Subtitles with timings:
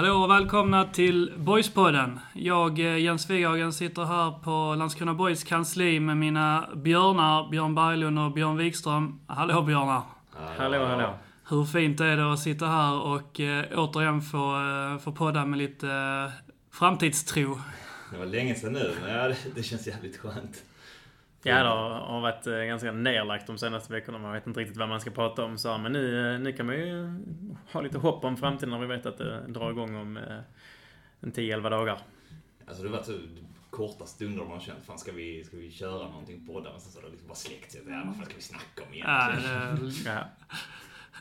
[0.00, 2.20] Hallå och välkomna till Boyspodden.
[2.34, 8.18] Jag, eh, Jens Wighagen, sitter här på Landskrona Boys kansli med mina björnar, Björn Berglund
[8.18, 9.20] och Björn Wikström.
[9.26, 10.02] Hallå björnar!
[10.58, 11.14] Hallå, hallå.
[11.48, 14.56] Hur fint är det att sitta här och äh, återigen få,
[14.92, 16.30] äh, få podda med lite äh,
[16.72, 17.60] framtidstro?
[18.12, 20.64] Det var länge sedan nu, men ja, det, det känns jävligt skönt.
[21.42, 24.18] Ja, det har varit ganska nerlagt de senaste veckorna.
[24.18, 25.58] Man vet inte riktigt vad man ska prata om.
[25.58, 27.20] Så, men nu, nu kan man ju
[27.72, 30.18] ha lite hopp om framtiden när vi vet att det drar igång om
[31.20, 31.98] en 10-11 dagar.
[32.66, 33.18] Alltså det har varit så
[33.70, 36.72] korta stunder man känt, fan ska vi, ska vi köra någonting på podden?
[36.74, 37.80] Och sen så har det liksom bara släckt sig.
[37.88, 39.92] Ja, vad fan ska vi snacka om egentligen?
[40.04, 40.24] Ja,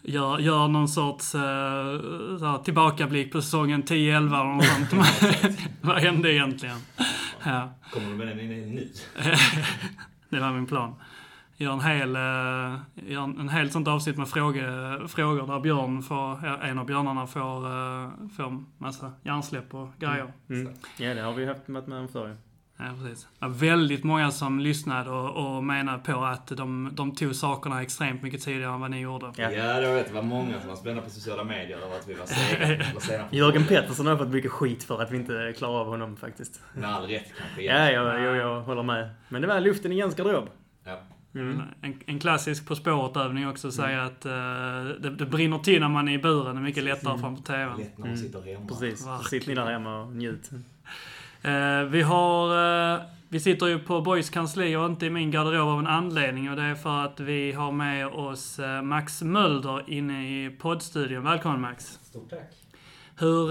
[0.02, 5.60] det, gör, gör någon sorts uh, tillbakablick på säsongen 10-11 eller något sånt.
[5.82, 6.78] Vad hände egentligen?
[7.44, 7.74] Ja.
[7.92, 8.38] Kommer du med den
[8.76, 8.90] nu?
[10.30, 10.96] det var min plan.
[11.58, 12.80] Gör en hel, uh,
[13.12, 14.64] gör en hel sånt avsnitt med fråge,
[15.08, 20.34] frågor där Björn får, en av björnarna får, uh, får massa hjärnsläpp och grejer.
[20.50, 20.62] Mm.
[20.62, 20.74] Mm.
[20.98, 22.36] Ja, det har vi haft med om förr
[22.82, 23.28] Ja, precis.
[23.40, 28.22] Var väldigt många som lyssnade och, och menade på att de, de tog sakerna extremt
[28.22, 29.32] mycket tidigare än vad ni gjorde.
[29.36, 32.08] Ja, ja det, vet, det var många som var spända på sociala medier över att
[32.08, 33.00] vi var sena.
[33.00, 36.62] sena Jörgen Pettersson har fått mycket skit för att vi inte klarar av honom faktiskt.
[36.74, 37.64] Med all rätt kanske.
[37.64, 39.10] Ja, jag, jag, jag håller med.
[39.30, 40.50] Men det var luften i Jens garderob.
[40.84, 41.00] Ja.
[41.36, 41.62] Mm.
[41.82, 44.06] En, en, klassisk På spåret-övning också att säga mm.
[44.06, 46.56] att uh, det, det, brinner till när man är i buren.
[46.56, 47.22] Det är mycket lättare mm.
[47.22, 47.78] framför TVn.
[47.78, 48.68] Lätt när man sitter hemma.
[48.68, 49.06] Precis.
[49.30, 50.50] Sitt ni där hemma och njut.
[51.42, 52.96] Eh, vi har...
[52.96, 53.02] Eh,
[53.32, 56.56] vi sitter ju på Boys kansli och inte i min garderob av en anledning och
[56.56, 61.24] det är för att vi har med oss eh, Max Mölder inne i poddstudion.
[61.24, 62.00] Välkommen Max!
[62.02, 62.56] Stort tack!
[63.20, 63.48] Hur,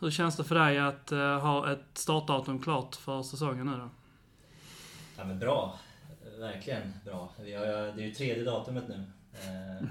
[0.00, 1.10] hur känns det för dig att
[1.42, 3.90] ha ett startdatum klart för säsongen nu då?
[5.18, 5.78] Ja men bra.
[6.38, 7.32] Verkligen bra.
[7.36, 9.04] Det är ju tredje datumet nu.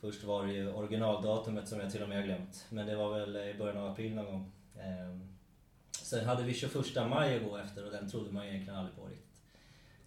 [0.00, 2.66] Först var det ju originaldatumet som jag till och med har glömt.
[2.70, 4.52] Men det var väl i början av april någon gång.
[6.06, 6.74] Sen hade vi 21
[7.08, 9.40] maj att gå efter och den trodde man egentligen aldrig på riktigt.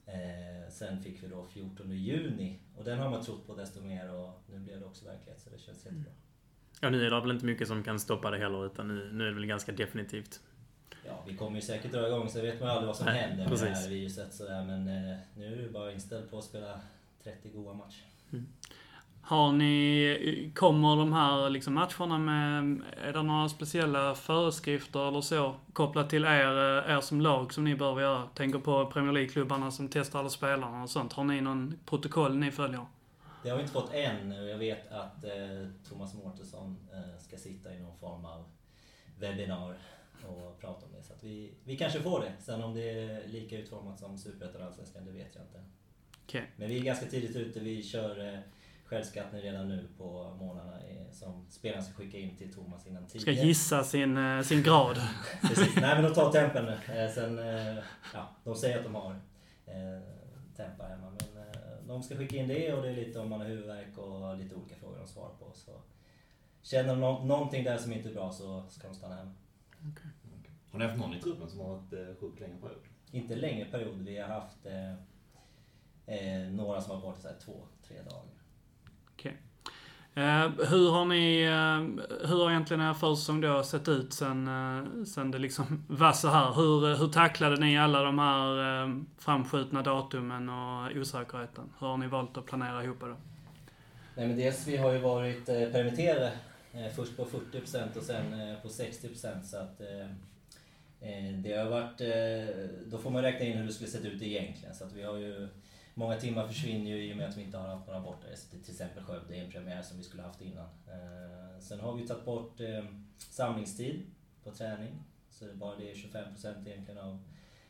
[0.06, 4.14] Eh, sen fick vi då 14 juni och den har man trott på desto mer
[4.14, 6.12] och nu blev det också verklighet så det känns jättebra.
[6.82, 9.24] Ja, nu är det väl inte mycket som kan stoppa det heller utan nu, nu
[9.24, 10.40] är det väl ganska definitivt.
[11.06, 13.50] Ja, vi kommer ju säkert dra igång så vet man aldrig vad som Nej, händer
[13.50, 16.82] med det här viruset sådär men eh, nu är det bara inställt på att spela
[17.24, 18.06] 30 goa matcher.
[18.32, 18.46] Mm.
[19.30, 25.56] Har ni, kommer de här liksom matcherna med, är det några speciella föreskrifter eller så
[25.74, 26.56] kopplat till er,
[26.90, 28.28] er som lag som ni behöver göra?
[28.36, 31.14] Tänker på Premier League-klubbarna som testar alla spelarna och sånt.
[31.14, 32.86] Har ni någon protokoll ni följer?
[33.44, 34.32] Det har vi inte fått än.
[34.32, 38.46] Jag vet att eh, Thomas Mårtensson eh, ska sitta i någon form av
[39.20, 39.74] webbinar
[40.28, 41.04] och prata om det.
[41.04, 42.34] Så vi, vi kanske får det.
[42.40, 45.64] Sen om det är lika utformat som Superettan och Allsvenskan, det vet jag inte.
[46.26, 46.44] Okay.
[46.56, 47.60] Men vi är ganska tidigt ute.
[47.60, 48.40] Vi kör eh,
[48.90, 50.80] självskattning redan nu på månaderna
[51.12, 53.22] som spelarna ska skicka in till Thomas innan 10.
[53.22, 55.02] Ska gissa sin, eh, sin grad.
[55.42, 55.76] Precis.
[55.76, 56.96] Nej men de tar tempen nu.
[56.96, 57.84] Eh, sen, eh,
[58.14, 59.16] ja, de säger att de har
[60.56, 61.12] tempa hemma.
[61.34, 64.38] Men de ska skicka in det och det är lite om man har huvudvärk och
[64.38, 65.52] lite olika frågor de svarar på.
[65.54, 65.72] Så
[66.62, 69.34] känner de någonting där som inte är bra så ska de stanna hemma.
[69.92, 70.12] Okay.
[70.72, 72.84] Har ni haft någon i truppen som har varit sjuk längre period?
[73.12, 74.02] Inte längre period.
[74.02, 78.39] Vi har haft eh, några som har varit så här två, tre dagar.
[80.20, 85.04] Eh, hur har ni, eh, hur har egentligen er försäsong då sett ut sen, eh,
[85.04, 86.54] sen det liksom var så här?
[86.54, 91.70] Hur, eh, hur tacklade ni alla de här eh, framskjutna datumen och osäkerheten?
[91.80, 93.16] Hur har ni valt att planera ihop det?
[94.16, 96.32] Nej men dels vi har ju varit eh, permitterade.
[96.96, 98.24] Först på 40% och sen
[98.62, 99.82] på 60% så att
[101.44, 102.02] det har varit,
[102.92, 104.76] då får man räkna in hur det skulle sett ut egentligen.
[104.76, 105.48] Så att vi har ju
[105.94, 108.50] Många timmar försvinner ju i och med att vi inte har haft några bortaresor alltså,
[108.50, 110.66] till exempel Skövde, en premiär som vi skulle haft innan.
[110.88, 112.86] Eh, sen har vi tagit bort eh,
[113.18, 114.06] samlingstid
[114.44, 115.04] på träning.
[115.30, 117.24] Så det bara det är 25% egentligen av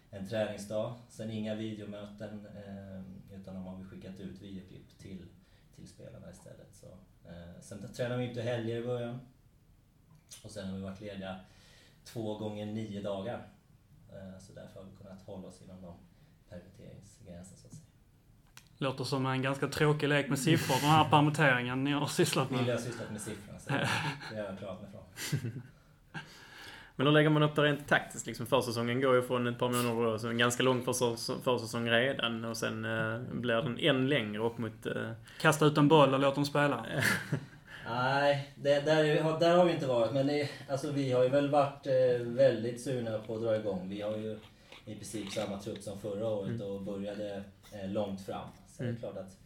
[0.10, 0.94] en träningsdag.
[1.10, 5.26] Sen inga videomöten eh, utan de har vi skickat ut videoklipp till,
[5.76, 6.76] till spelarna istället.
[6.76, 6.88] Så,
[7.62, 9.20] sen tränar vi inte helger i början.
[10.44, 11.40] Och sen har vi varit lediga
[12.04, 13.48] två gånger nio dagar.
[14.40, 15.94] Så därför har vi kunnat hålla oss inom de
[16.50, 17.58] permitteringsgränser.
[18.82, 22.68] Låter som en ganska tråkig lek med siffror, den här permitteringen ni har sysslat med.
[22.68, 23.76] Jag har sysslat med siffrorna, så det
[24.36, 25.62] har jag klarat mig från.
[26.96, 28.46] Men då lägger man upp det rent taktiskt liksom.
[28.46, 30.84] Försäsongen går ju från ett par månader då, så en ganska lång
[31.44, 32.46] försäsong redan.
[32.46, 34.86] Och sen eh, blir den än längre upp mot...
[34.86, 35.12] Eh...
[35.42, 36.86] Kasta ut en boll och låt dem spela.
[37.90, 40.14] Nej, det, där, där har vi inte varit.
[40.14, 43.90] Men det, alltså, vi har ju väl varit eh, väldigt sugna på att dra igång.
[43.90, 44.40] Vi har ju
[44.86, 46.68] i princip samma trupp som förra året mm.
[46.68, 48.48] och började eh, långt fram.
[48.80, 48.96] Så mm.
[48.96, 49.38] det är klart att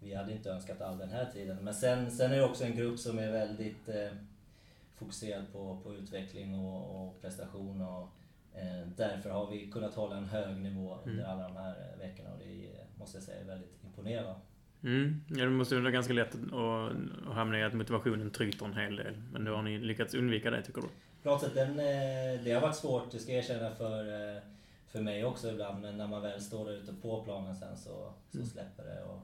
[0.00, 1.58] vi hade inte önskat all den här tiden.
[1.62, 4.10] Men sen, sen är det också en grupp som är väldigt eh,
[4.94, 7.80] fokuserad på, på utveckling och, och prestation.
[7.80, 8.08] Och,
[8.54, 11.30] eh, därför har vi kunnat hålla en hög nivå under mm.
[11.30, 12.68] alla de här veckorna och det
[12.98, 14.34] måste jag säga är väldigt imponerande.
[14.84, 15.20] Mm.
[15.28, 16.52] Ja, det måste vara ganska lätt att,
[17.28, 19.14] att hamna i att motivationen tryter en hel del.
[19.32, 20.88] Men då har ni lyckats undvika det, tycker du?
[21.22, 24.42] Klart att den, eh, det har varit svårt, det ska jag erkänna, för, eh,
[24.88, 25.82] för mig också ibland.
[25.82, 28.46] Men när man väl står där ute på planen sen så, så mm.
[28.46, 29.02] släpper det.
[29.02, 29.22] Och,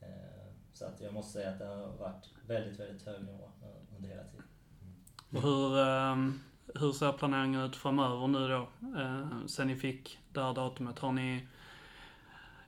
[0.00, 3.50] eh, så att jag måste säga att det har varit väldigt, väldigt hög nivå
[3.96, 4.44] under hela tiden.
[5.30, 6.40] Och hur, ehm,
[6.74, 8.68] hur ser planeringen ut framöver nu då?
[9.46, 10.98] Sen ni fick det här datumet.
[10.98, 11.46] Har ni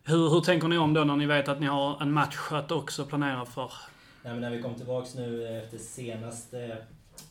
[0.05, 2.73] hur, hur tänker ni om då när ni vet att ni har en match att
[2.73, 3.73] också planera för?
[4.23, 6.77] Nej, men när vi kom tillbaks nu efter senaste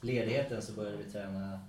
[0.01, 1.59] ledigheten så började vi träna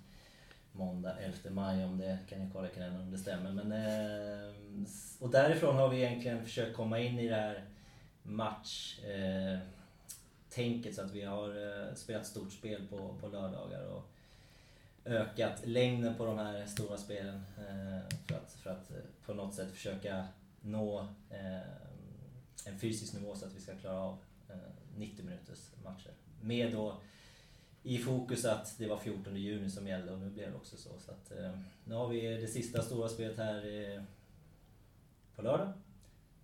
[0.73, 3.53] måndag 11 maj om det kan jag kolla kalendern om det stämmer.
[3.53, 4.55] Men, eh,
[5.19, 7.65] och därifrån har vi egentligen försökt komma in i det här
[8.23, 9.67] matchtänket
[10.87, 14.09] eh, så att vi har eh, spelat stort spel på, på lördagar och
[15.05, 18.97] ökat längden på de här stora spelen eh, för att, för att eh,
[19.27, 20.25] på något sätt försöka
[20.61, 21.61] nå eh,
[22.67, 24.19] en fysisk nivå så att vi ska klara av
[24.97, 26.11] 90 minuters matcher.
[26.41, 26.97] Med då
[27.83, 30.91] i fokus att det var 14 juni som gällde och nu blev det också så.
[30.99, 34.03] så att, eh, nu har vi det sista stora spelet här eh,
[35.37, 35.73] på lördag.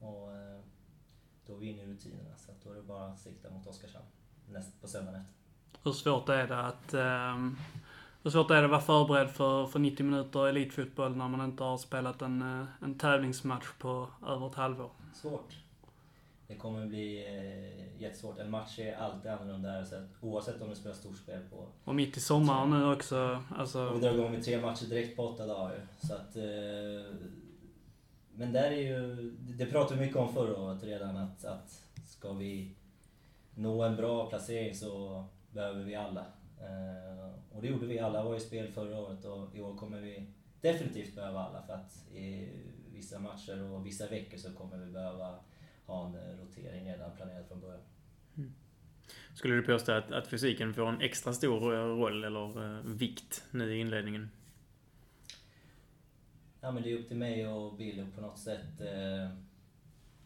[0.01, 0.61] Och eh,
[1.47, 3.67] då är vi inne i rutinerna så att då är det bara att sikta mot
[3.67, 4.07] Oskarshamn
[4.49, 5.35] näst, på söndagen efter.
[5.83, 7.39] Hur svårt är det att eh,
[8.23, 11.65] hur svårt är det att vara förberedd för, för 90 minuter elitfotboll när man inte
[11.65, 14.91] har spelat en, eh, en tävlingsmatch på över ett halvår?
[15.15, 15.57] Svårt.
[16.49, 18.39] Det kommer bli eh, jättesvårt.
[18.39, 21.67] En match är alltid annorlunda så oavsett om du spelar storspel på...
[21.85, 23.43] Och mitt i sommaren nu också.
[23.57, 23.89] Alltså...
[23.89, 25.87] Och vi drar igång med tre matcher direkt på åtta dagar.
[26.01, 27.15] Så att, eh,
[28.35, 29.31] men där är ju...
[29.39, 32.75] Det pratade vi mycket om förra året redan att, att ska vi
[33.55, 36.27] nå en bra placering så behöver vi alla.
[36.61, 37.99] Eh, och det gjorde vi.
[37.99, 40.27] Alla var i spel förra året och i år kommer vi
[40.61, 42.49] definitivt behöva alla för att i
[42.93, 45.35] vissa matcher och vissa veckor så kommer vi behöva
[45.89, 47.81] ha en eh, rotering redan planerad från början.
[48.37, 48.53] Mm.
[49.35, 51.61] Skulle du påstå att, att fysiken får en extra stor
[51.97, 54.31] roll eller uh, vikt nu i inledningen?
[56.61, 59.31] Ja, men det är upp till mig och Bill att på något sätt eh,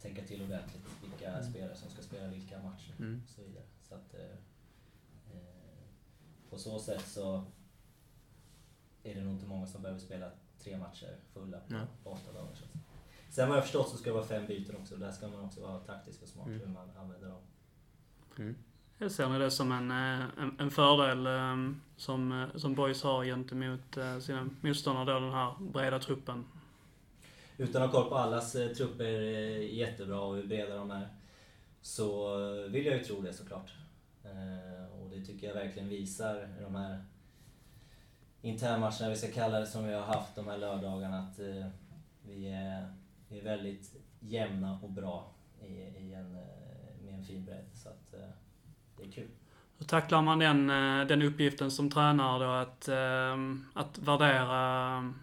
[0.01, 1.51] tänka till ordentligt vilka mm.
[1.51, 3.23] spelare som ska spela vilka matcher mm.
[3.25, 3.65] och så vidare.
[3.81, 4.37] Så att, eh,
[5.35, 5.85] eh,
[6.51, 7.45] på så sätt så
[9.03, 11.87] är det nog inte många som behöver spela tre matcher fulla på, ja.
[12.05, 12.55] åtta dagar.
[12.55, 12.72] Så
[13.33, 14.97] Sen vad jag förstått så ska det vara fem byten också.
[14.97, 16.61] Där ska man också vara taktisk och smart mm.
[16.61, 17.41] hur man använder dem.
[18.39, 18.57] Mm.
[18.99, 23.03] Jag ser ni det som en, eh, en, en fördel um, som, eh, som Boys
[23.03, 26.45] har gentemot sina motståndare då, den här breda truppen?
[27.57, 29.05] Utan att ha koll på allas trupper
[29.61, 31.09] jättebra och hur breda de är,
[31.81, 32.37] så
[32.69, 33.73] vill jag ju tro det såklart.
[35.01, 37.05] och det tycker jag verkligen visar de här
[38.43, 41.39] internmatcherna, vi ska kalla det, som vi har haft de här lördagarna, att
[42.23, 43.02] vi är
[43.33, 45.31] vi är väldigt jämna och bra
[45.63, 47.65] i, i en, eh, med en fin bredd.
[47.75, 48.29] Så att, eh,
[48.97, 49.29] det är kul.
[49.79, 52.51] Hur tacklar man den, eh, den uppgiften som tränare då?
[52.51, 52.89] Att,
[53.75, 55.15] att värdera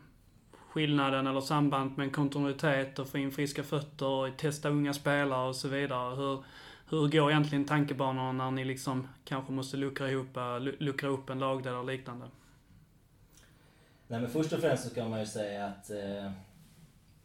[0.69, 5.47] skillnaden eller sambandet med en kontinuitet och få in friska fötter och testa unga spelare
[5.47, 6.15] och så vidare.
[6.15, 6.43] Hur,
[6.89, 10.37] hur går egentligen tankebanorna när ni liksom kanske måste luckra, ihop,
[10.79, 12.25] luckra upp en lagdel eller liknande?
[14.07, 15.91] Nej men först och främst så kan man ju säga att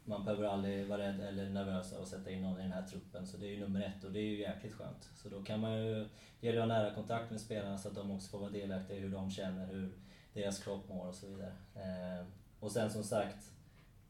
[0.04, 2.86] man behöver aldrig vara rädd eller nervös av att sätta in någon i den här
[2.86, 3.26] truppen.
[3.26, 5.10] Så det är ju nummer ett och det är ju jäkligt skönt.
[5.14, 6.08] Så då kan man ju,
[6.40, 8.96] det gäller att ha nära kontakt med spelarna så att de också får vara delaktiga
[8.96, 9.92] i hur de känner, hur
[10.32, 11.52] deras kropp mår och så vidare.
[11.74, 12.26] Eh,
[12.60, 13.50] och sen som sagt,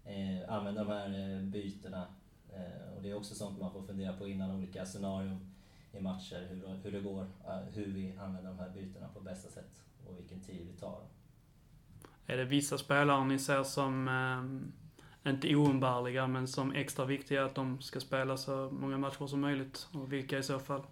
[0.05, 2.07] eh, använda de här eh, bytena.
[2.53, 5.55] Eh, och det är också sånt man får fundera på innan olika scenarion
[5.93, 9.51] i matcher, hur, hur det går, eh, hur vi använder de här bytena på bästa
[9.51, 11.03] sätt och vilken tid vi tar.
[12.27, 14.84] Är det vissa spelare ni ser som eh,
[15.27, 19.89] inte oumbärliga, men som extra viktiga att de ska spela så många matcher som möjligt.
[19.93, 20.83] Och vilka i så fall?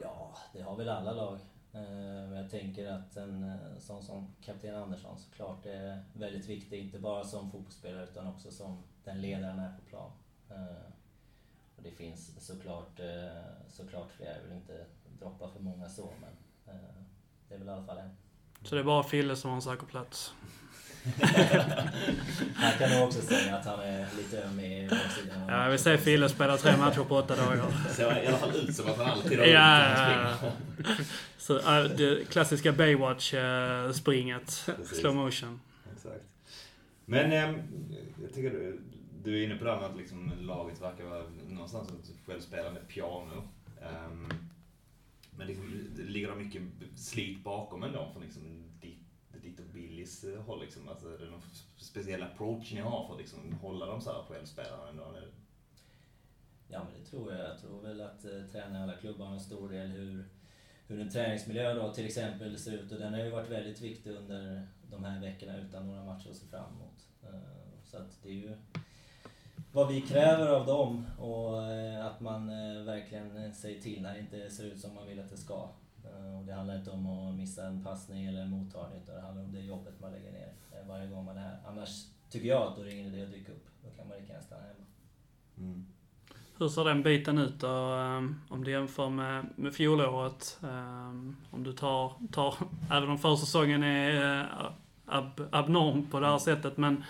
[0.00, 1.38] Ja, det har väl alla lag.
[1.74, 6.80] Eh, men jag tänker att en eh, sån som kapten Andersson såklart är väldigt viktig,
[6.80, 10.10] inte bara som fotbollsspelare utan också som den ledaren är på plan.
[10.50, 10.86] Eh,
[11.76, 13.00] och det finns såklart,
[13.68, 14.86] såklart fler, jag vill inte
[15.18, 16.30] droppa för många så, men
[17.48, 18.16] det är väl i alla fall en.
[18.62, 20.34] Så det är bara Fille som har en säker plats?
[22.54, 25.40] han kan nog också säga att han är lite öm i baksidan.
[25.48, 27.66] Ja, jag vill se Fille spela tre matcher på åtta dagar.
[27.90, 30.52] Ser i alla fall ut som att han alltid har ja, ja,
[31.38, 31.58] Så
[31.96, 34.70] det klassiska Baywatch-springet.
[34.84, 35.60] Slow motion.
[35.96, 36.24] Exakt.
[37.04, 37.58] Men eh,
[38.22, 38.80] jag tycker du,
[39.24, 42.80] du är inne på det här med att liksom, laget verkar vara någonstans ett självspelande
[42.88, 43.48] piano.
[44.06, 44.28] Um,
[45.36, 46.62] Men liksom, ligger det mycket
[46.96, 48.63] slit bakom ändå från liksom
[49.44, 50.60] ditt, och Billys eh, håll?
[50.60, 50.88] Liksom?
[50.88, 51.42] Alltså, är det någon
[51.76, 55.04] speciell approach ni har för att liksom, hålla dem så här självspelarna ändå?
[56.68, 57.50] Ja, men det tror jag.
[57.50, 60.24] Jag tror väl att eh, träna i alla klubbar har en stor del hur,
[60.86, 62.92] hur en träningsmiljö då till exempel ser ut.
[62.92, 66.36] Och den har ju varit väldigt viktig under de här veckorna utan några matcher att
[66.36, 67.08] se fram emot.
[67.22, 68.56] Eh, så att det är ju
[69.72, 74.14] vad vi kräver av dem och eh, att man eh, verkligen eh, säger till när
[74.14, 75.68] det inte ser ut som man vill att det ska.
[76.04, 79.20] Eh, och det handlar inte om att missa en passning eller en mottagning utan det
[79.20, 80.52] handlar om det jobbet man lägger ner
[80.88, 81.58] varje gång man är här.
[81.68, 83.66] Annars tycker jag att då är det ingen idé att dyka upp.
[83.82, 84.84] Då kan man lika gärna stanna hemma.
[85.58, 85.86] Mm.
[86.58, 87.68] Hur ser den biten ut då,
[88.48, 90.58] om du jämför med, med fjolåret?
[91.50, 92.54] Om du tar, tar
[92.90, 94.48] även om försäsongen är
[95.06, 97.04] ab, abnorm på det här sättet, men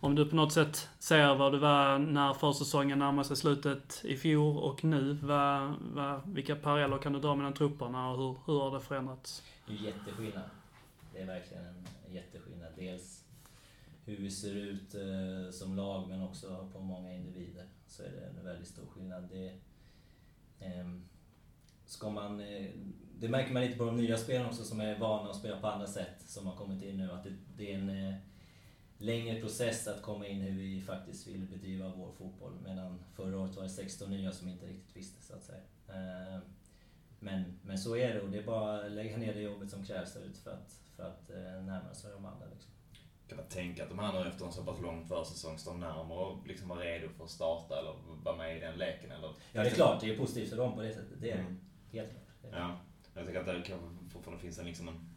[0.00, 4.16] om du på något sätt ser vad du var när försäsongen närmade sig slutet i
[4.16, 8.60] fjol och nu, vad, vad, vilka paralleller kan du dra mellan trupperna och hur, hur
[8.60, 9.42] har det förändrats?
[9.66, 10.50] Det är jätteskillnad.
[11.12, 12.72] Det är verkligen en jätteskillnad.
[12.76, 13.24] Dels
[14.04, 18.38] hur vi ser ut eh, som lag men också på många individer så är det
[18.38, 19.28] en väldigt stor skillnad.
[19.32, 19.48] Det,
[20.58, 20.86] eh,
[21.86, 22.70] ska man, eh,
[23.18, 25.66] det märker man lite på de nya spelarna också som är vana att spela på
[25.66, 27.12] andra sätt som har kommit in nu.
[27.12, 28.14] Att det, det är en eh,
[28.98, 32.52] längre process att komma in hur vi faktiskt vill bedriva vår fotboll.
[32.64, 35.60] Medan förra året var det 16 nya som inte riktigt visste, så att säga.
[35.88, 36.40] Eh,
[37.20, 39.84] men, men så är det och det är bara att lägga ner det jobbet som
[39.84, 42.46] krävs där ute för att, för att eh, närma sig de andra.
[42.46, 42.70] Liksom.
[43.28, 46.18] Kan man tänka att de här nu efter en så pass lång försäsong står närmare
[46.18, 49.10] och liksom var redo för att starta eller vara med i den leken?
[49.10, 49.28] Eller?
[49.52, 50.00] Ja, det är klart.
[50.00, 51.20] Det är positivt för dem på det sättet.
[51.20, 51.60] Det är mm.
[51.92, 52.52] helt klart.
[52.52, 52.78] Ja.
[53.14, 55.15] Jag tänker att det kanske fortfarande finns en, liksom en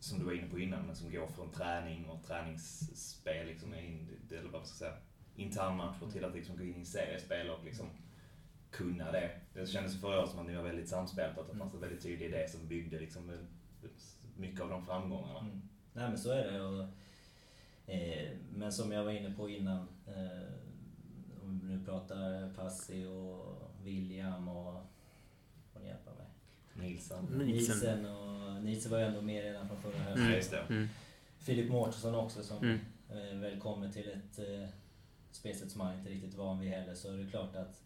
[0.00, 4.08] som du var inne på innan, men som går från träning och träningsspel, liksom, in,
[4.30, 4.96] eller vad ska säga,
[5.36, 7.86] internmatcher till att liksom gå in i seriespel och liksom
[8.70, 9.30] kunna det.
[9.54, 12.02] Det kändes förra året som att ni var väldigt samspelta, att det fanns en väldigt
[12.02, 13.46] tydlig idé som byggde liksom
[14.36, 15.38] mycket av de framgångarna.
[15.38, 15.62] Mm.
[15.92, 16.60] Nej men så är det.
[16.60, 16.82] Och,
[17.86, 20.52] eh, men som jag var inne på innan, eh,
[21.42, 24.82] om vi nu pratar Passi och William och...
[26.72, 27.46] Får ni hjälpa mig?
[27.46, 27.78] Nilsen.
[27.78, 30.22] Nilsen och Nilsen var ju ändå med redan från förra hösten.
[30.22, 30.36] Mm.
[30.36, 30.64] Just det.
[30.68, 30.88] Mm.
[31.38, 32.78] Filip Mårtensson också som mm.
[33.10, 34.68] Eh, väl kommer till ett eh,
[35.30, 36.94] spelsätt som han inte riktigt van vid heller.
[36.94, 37.82] Så är det klart att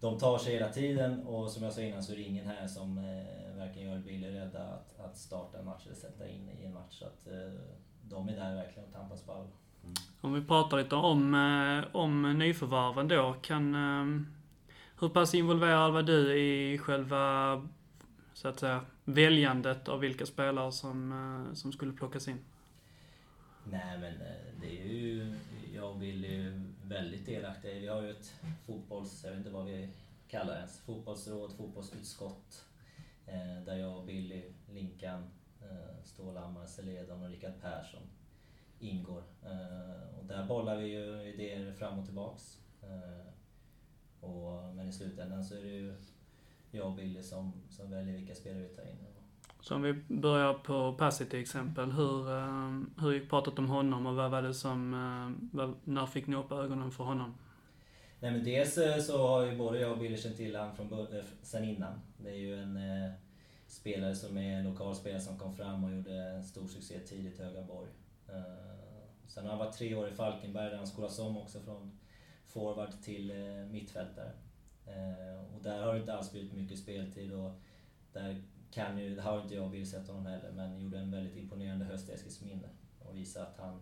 [0.00, 2.66] de tar sig hela tiden och som jag sa innan så är det ingen här
[2.66, 6.28] som eh, varken jag eller Bill är rädda att, att starta en match eller sätta
[6.28, 6.98] in i en match.
[6.98, 7.60] Så att eh,
[8.02, 9.50] de är där verkligen och tampas på allvar.
[9.82, 9.94] Mm.
[10.20, 13.36] Om vi pratar lite om, eh, om nyförvärven då.
[13.42, 14.22] Kan, eh,
[15.00, 17.62] hur pass involverad var du i själva
[18.36, 22.38] så att säga, väljandet av vilka spelare som, eh, som skulle plockas in?
[23.64, 25.34] Nej men eh, det är ju,
[25.74, 28.34] jag och Billy är väldigt delaktiga Vi har ju ett
[28.66, 29.88] fotbolls, jag vet inte vad vi
[30.28, 32.64] kallar det ens, fotbollsråd, fotbollsutskott.
[33.26, 35.24] Eh, där jag och Billy, Linkan,
[36.04, 38.02] Stålhammar, Seledon och Rickard Persson
[38.78, 39.22] ingår.
[40.18, 42.58] Och där bollar vi ju idéer fram och tillbaks.
[44.26, 45.94] Och, men i slutändan så är det ju
[46.70, 48.96] jag och Billy som, som väljer vilka spelare vi tar in.
[49.60, 51.92] Så om vi börjar på Passi till exempel.
[51.92, 54.94] Hur, uh, hur gick pratet om honom och vad var det som...
[55.52, 57.34] Uh, när fick ni upp ögonen för honom?
[58.20, 61.06] Nej men dels eh, så har ju både jag och Billy känt till honom från,
[61.42, 62.00] sen innan.
[62.18, 63.12] Det är ju en uh,
[63.66, 67.40] spelare som är en lokal spelare som kom fram och gjorde en stor succé tidigt
[67.40, 67.88] i Högaborg.
[68.28, 68.76] Uh,
[69.26, 71.98] sen har han varit tre år i Falkenberg där han skolats om också från
[72.56, 74.32] forward till eh, mittfältare.
[74.86, 77.52] Eh, och där har det inte alls blivit mycket speltid och
[78.12, 81.36] där kan ju, det har inte jag och sett honom heller, men gjorde en väldigt
[81.36, 83.80] imponerande höst i Eskilsminne och visade att han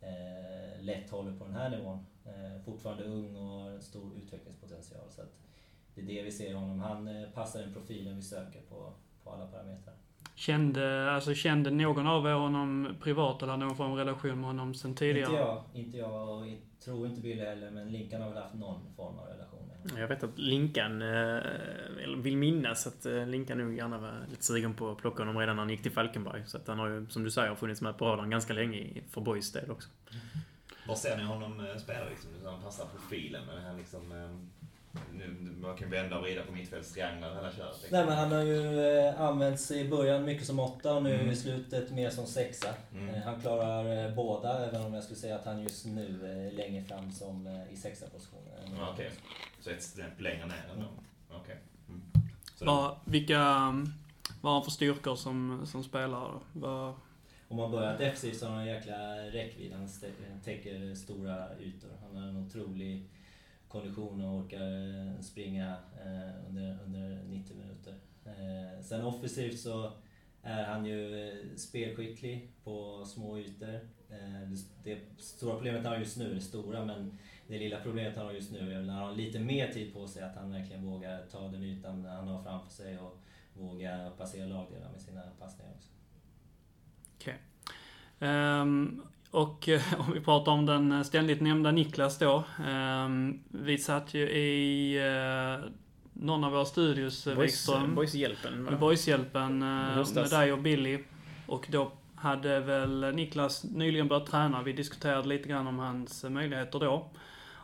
[0.00, 2.06] eh, lätt håller på den här nivån.
[2.24, 5.10] Eh, fortfarande ung och har stor utvecklingspotential.
[5.10, 5.38] Så att
[5.94, 6.80] det är det vi ser i honom.
[6.80, 8.92] Han eh, passar den profilen vi söker på,
[9.24, 9.94] på alla parametrar.
[10.38, 14.46] Kände, alltså, kände någon av er honom privat eller hade någon form av relation med
[14.46, 15.30] honom sen tidigare?
[15.30, 15.62] Inte jag.
[15.74, 16.46] Inte jag och
[16.84, 19.58] tror inte Billy heller, men Linkan har väl haft någon form av relation.
[19.96, 21.08] Jag vet att Linkan, eh,
[22.02, 25.38] eller vill minnas att eh, Linkan nog gärna var lite sugen på att plocka honom
[25.38, 26.42] redan när han gick till Falkenberg.
[26.46, 29.20] Så att han har ju, som du säger, funnits med på radarn ganska länge för
[29.20, 29.88] Boys del också.
[30.88, 32.30] Var ser ni honom eh, spela liksom?
[32.44, 34.02] Han passar profilen, men han liksom...
[35.12, 37.76] Nu, man kan vända och vrida på mittfältstrianglar hela köret.
[37.82, 37.98] Liksom.
[37.98, 41.30] Nej men han har ju eh, använts i början mycket som åtta och nu mm.
[41.30, 42.68] i slutet mer som sexa.
[42.92, 43.14] Mm.
[43.14, 46.56] Eh, han klarar eh, båda, även om jag skulle säga att han just nu är
[46.56, 48.44] längre fram som i sexa positionen.
[48.64, 49.10] Okej, okay.
[49.60, 50.86] så ett snäpp längre ner ändå?
[50.86, 51.04] Mm.
[51.28, 51.40] Okej.
[51.40, 51.56] Okay.
[51.88, 52.02] Mm.
[52.60, 53.38] Vad, vilka,
[54.40, 56.32] vad har han för styrkor som, som spelare?
[56.52, 56.94] Vad...
[57.48, 59.72] Om man börjar defensivt så har han en jäkla räckvidd.
[59.72, 59.88] Han
[60.44, 61.90] täcker stora ytor.
[62.02, 63.08] Han har en otrolig
[63.68, 67.94] kondition och orkar eh, springa eh, under, under 90 minuter.
[68.24, 69.92] Eh, sen offensivt så
[70.42, 73.80] är han ju spelskicklig på små ytor.
[74.84, 78.32] Det stora problemet han har just nu, det stora, men det lilla problemet han har
[78.32, 81.26] just nu är när han har lite mer tid på sig att han verkligen vågar
[81.30, 83.18] ta den ytan han har framför sig och
[83.54, 85.88] våga passera lagdelar med sina passningar också.
[87.16, 87.34] Okay.
[88.20, 89.68] Um, ehm, och
[89.98, 92.44] om vi pratar om den ständigt nämnda Niklas då.
[92.68, 95.70] Um, vi satt ju i uh,
[96.12, 97.94] någon av våra studios, Wikström.
[97.94, 98.76] Boyshjälpen.
[98.80, 100.98] Boyshjälpen med dig och Billy.
[101.46, 104.62] Och då hade väl Niklas nyligen börjat träna.
[104.62, 107.10] Vi diskuterade lite grann om hans möjligheter då.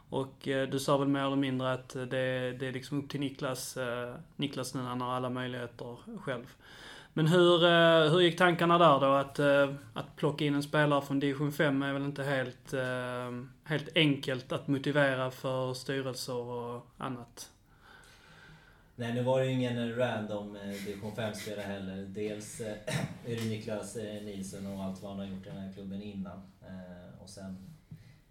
[0.09, 3.21] Och eh, du sa väl mer eller mindre att det, det är liksom upp till
[3.21, 6.54] Niklas, eh, Niklas nu, han har alla möjligheter själv.
[7.16, 9.06] Men hur, eh, hur gick tankarna där då?
[9.06, 13.44] Att, eh, att plocka in en spelare från division 5 är väl inte helt, eh,
[13.64, 17.50] helt enkelt att motivera för styrelser och annat?
[18.97, 22.06] Nej, nu var det ju ingen random division 5-spelare heller.
[22.09, 22.61] Dels
[23.26, 26.40] är det Niklas Nilsson och allt vad han har gjort i den här klubben innan.
[27.23, 27.56] Och sen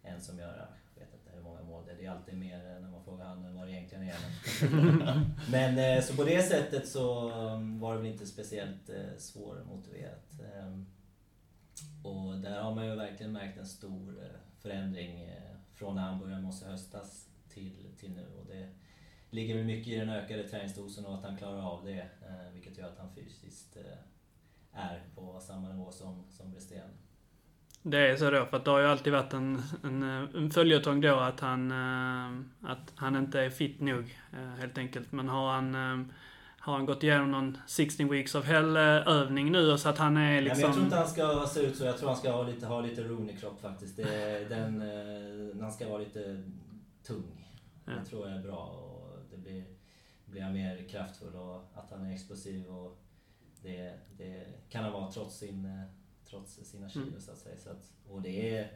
[0.04, 0.70] en som gör
[1.74, 1.84] mål.
[1.98, 4.18] Det är alltid mer när man frågar han vad det egentligen är.
[5.52, 10.32] Men eh, så på det sättet så um, var det väl inte speciellt eh, svårmotiverat.
[10.54, 10.86] Ehm,
[12.04, 15.30] och där har man ju verkligen märkt en stor eh, förändring
[15.74, 18.26] från när han började med oss i höstas till, till nu.
[18.40, 18.70] Och det
[19.30, 22.08] ligger väl mycket i den ökade träningsdosen och att han klarar av det.
[22.54, 23.78] Vilket gör att han fysiskt
[24.72, 26.98] är på samma nivå som, som resterande.
[27.86, 30.04] Det är så då, för att det har ju alltid varit en, en,
[30.36, 35.12] en följetong då att han, eh, att han inte är fit nog, eh, helt enkelt.
[35.12, 36.06] Men har han, eh,
[36.60, 40.62] har han gått igenom någon 16 weeks of hell-övning nu så att han är liksom...
[40.62, 41.86] Ja, jag tror inte han ska se ut så.
[41.86, 43.98] Jag tror han ska ha lite, ha lite Rooney-kropp faktiskt.
[43.98, 44.84] Det, den,
[45.62, 46.44] han ska vara lite
[47.08, 47.50] tung.
[47.86, 47.92] Ja.
[47.92, 48.66] Det tror jag är bra.
[48.66, 49.64] Och det blir,
[50.26, 52.68] blir mer kraftfull och att han är explosiv.
[52.68, 53.00] Och
[53.62, 55.68] det, det kan han vara trots sin
[56.34, 57.22] trots sina kilo mm.
[57.22, 57.58] så att säga.
[57.58, 58.72] Så att, och det är...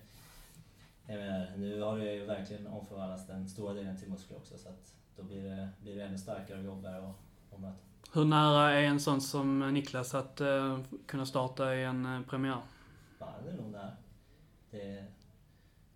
[1.06, 4.70] Jag menar, nu har det ju verkligen omförvandlats den stora delen till muskler också så
[4.70, 7.15] att då blir det, blir det ännu starkare och jobbigare att,
[7.54, 7.78] att möta.
[8.13, 12.62] Hur nära är en sån som Niklas att uh, kunna starta i en uh, premiär?
[13.20, 13.91] Ja, det är nog nära.
[14.72, 15.06] Det,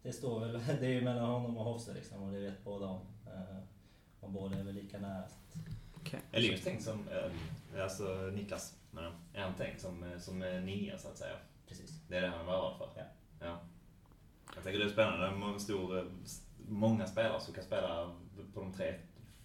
[0.04, 2.86] det står väl, det är ju mellan honom och Hofse liksom och det vet båda
[2.86, 3.02] om.
[3.28, 3.58] Uh,
[4.20, 5.24] och båda är väl lika nära.
[6.02, 6.20] Okay.
[6.32, 7.08] Eller just tänkt som,
[7.80, 9.04] alltså Niklas, men
[9.34, 11.36] är han tänkt som, som nia så att säga?
[11.68, 11.92] Precis.
[12.08, 12.90] Det är det han var för?
[12.96, 13.04] Ja.
[13.40, 13.60] ja.
[14.56, 15.26] Jag tänker det är spännande.
[15.26, 16.12] Det är stor,
[16.68, 18.16] många spelare som kan spela
[18.54, 18.96] på de tre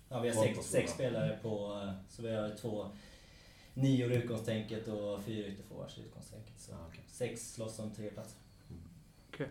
[0.08, 1.82] Ja, vi har sex, sex spelare på...
[2.08, 2.86] Så vi har två
[3.74, 6.54] nior i utgångstänket och fyra ytterforwards i utgångstänket.
[6.56, 7.04] Så ah, okay.
[7.06, 8.38] sex slåss om tre platser.
[8.70, 8.82] Mm.
[9.28, 9.48] Okej.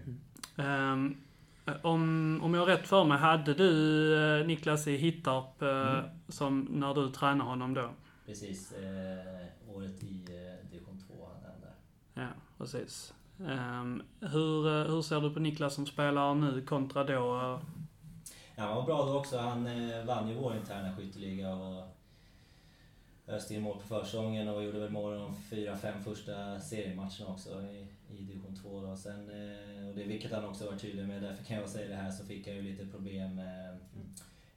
[0.56, 0.66] Okay.
[0.66, 1.18] Um,
[1.82, 6.06] om, om jag har rätt för mig, hade du Niklas i Hittarp mm.
[6.28, 7.90] som när du tränade honom då?
[8.26, 8.74] Precis.
[8.74, 10.26] Uh, året i
[10.72, 11.76] division 2 hade han där.
[12.14, 13.14] Ja precis.
[13.38, 17.14] Um, hur, eh, hur ser du på Niklas som spelare nu kontra då?
[18.56, 19.38] Ja, han var bra då också.
[19.38, 21.84] Han eh, vann ju vår interna skytteliga och
[23.28, 27.62] öste in mål på försäsongen och gjorde väl mål de fyra, fem första seriematcherna också
[27.62, 28.82] i, i division 2.
[28.82, 28.98] Då.
[28.98, 31.96] Sen, eh, och det, vilket han också var tydlig med, därför kan jag säga det
[31.96, 33.76] här, så fick jag ju lite problem eh,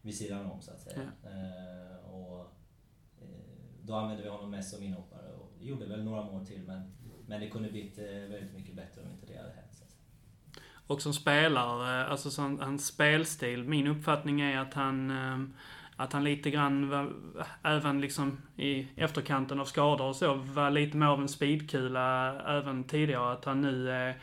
[0.02, 1.12] vid sidan om så att säga.
[1.22, 1.30] Ja.
[1.30, 2.46] Eh, och, eh,
[3.88, 6.92] då använde vi honom mest som inhoppare och gjorde väl några mål till men
[7.28, 9.82] men det kunde blivit eh, väldigt mycket bättre om inte det hade hänt.
[10.86, 15.54] Och som spelare, eh, alltså som, hans spelstil, min uppfattning är att han ehm,
[15.96, 17.12] att han lite grann, var,
[17.62, 22.84] även liksom i efterkanten av skador och så, var lite mer av en speedkula även
[22.84, 23.32] tidigare.
[23.32, 24.18] Att han nu är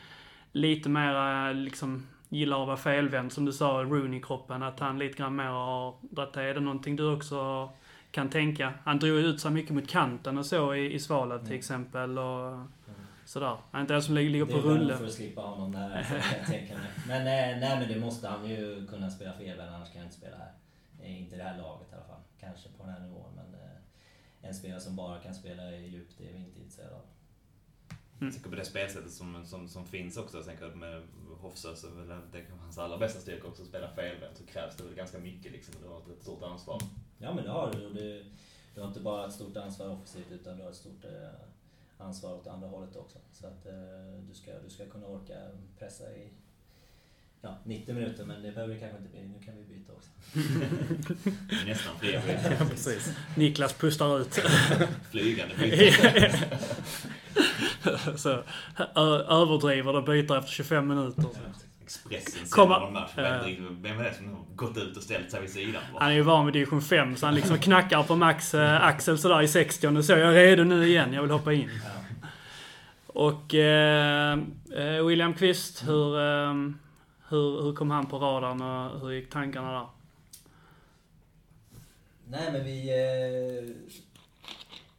[0.52, 4.64] lite mer liksom gillar att vara felvänd, som du sa, Rooney-kroppen.
[4.64, 6.38] Att han lite grann mer har dragit.
[6.38, 7.70] Är det någonting du också
[8.16, 8.74] kan tänka?
[8.84, 11.60] Han drog ut sig mycket mot kanten och så i, i Svalöv till mm.
[11.60, 12.20] exempel.
[12.20, 12.60] Och,
[13.26, 13.58] Sådär.
[13.72, 14.88] Han är inte ens som ligger på rulle.
[14.88, 16.88] Det är för att slippa honom där, kan jag tänka mig.
[17.08, 20.06] Men nej, nej, men det måste han ju kunna spela för Elven, annars kan han
[20.06, 20.52] inte spela här.
[21.08, 22.22] Inte i det här laget i alla fall.
[22.40, 26.08] Kanske på den här nivån, men eh, en spelare som bara kan spela i djup,
[26.18, 27.02] det är vi inte intresserade av.
[28.20, 28.28] Mm.
[28.28, 30.38] Jag tänker på det spelsättet som, som, som finns också.
[30.38, 31.04] Jag tänker att med
[31.42, 34.36] Hofsö så är det kan hans allra bästa styrka också att spela för Elven.
[34.36, 35.76] Så krävs det väl ganska mycket liksom.
[35.82, 36.82] Du har ett stort ansvar.
[37.18, 37.90] Ja men det har du.
[37.90, 38.26] Du,
[38.76, 41.40] du har inte bara ett stort ansvar offensivt utan du har ett stort eh,
[41.98, 43.20] ansvar åt andra hållet också.
[43.32, 43.74] Så att eh,
[44.28, 45.36] du, ska, du ska kunna orka
[45.80, 46.30] pressa i
[47.46, 49.20] ja, 90 minuter, men det behöver det kanske inte bli.
[49.22, 50.10] Nu kan vi byta också.
[51.68, 52.14] Nästan fler
[52.60, 53.14] ja, precis.
[53.36, 54.40] Niklas pustar ut.
[55.12, 56.40] Flygande byte.
[58.16, 58.30] Så
[59.30, 61.24] överdriver det byter efter 25 minuter.
[61.24, 61.30] Ja,
[61.84, 63.12] Expressen Komma- någon match.
[63.16, 65.82] Vem är det som har gått ut och ställt sig vid sidan?
[65.96, 69.18] Han är ju van vid division 5 så han liksom knackar på Max eh, axel
[69.18, 70.12] sådär i 60 och så.
[70.12, 71.70] Jag är redo nu igen, jag vill hoppa in.
[71.84, 71.90] Ja.
[73.08, 74.40] Och eh,
[74.78, 76.54] eh, William Kvist, hur, eh,
[77.30, 79.88] hur, hur kom han på radarn och hur gick tankarna där?
[82.28, 82.90] Nej men vi...
[82.90, 83.76] Eh,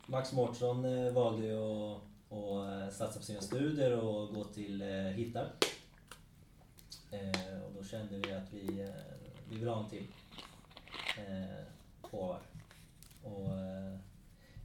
[0.08, 4.82] Max Mårtsson eh, valde ju att, att eh, satsa på sina studier och gå till
[4.82, 5.52] eh, Hittar.
[7.10, 8.88] Eh, och då kände vi att vi, eh,
[9.48, 10.06] vi vill ha en till
[11.18, 11.64] eh,
[12.10, 12.40] forward.
[13.22, 13.98] Och, eh,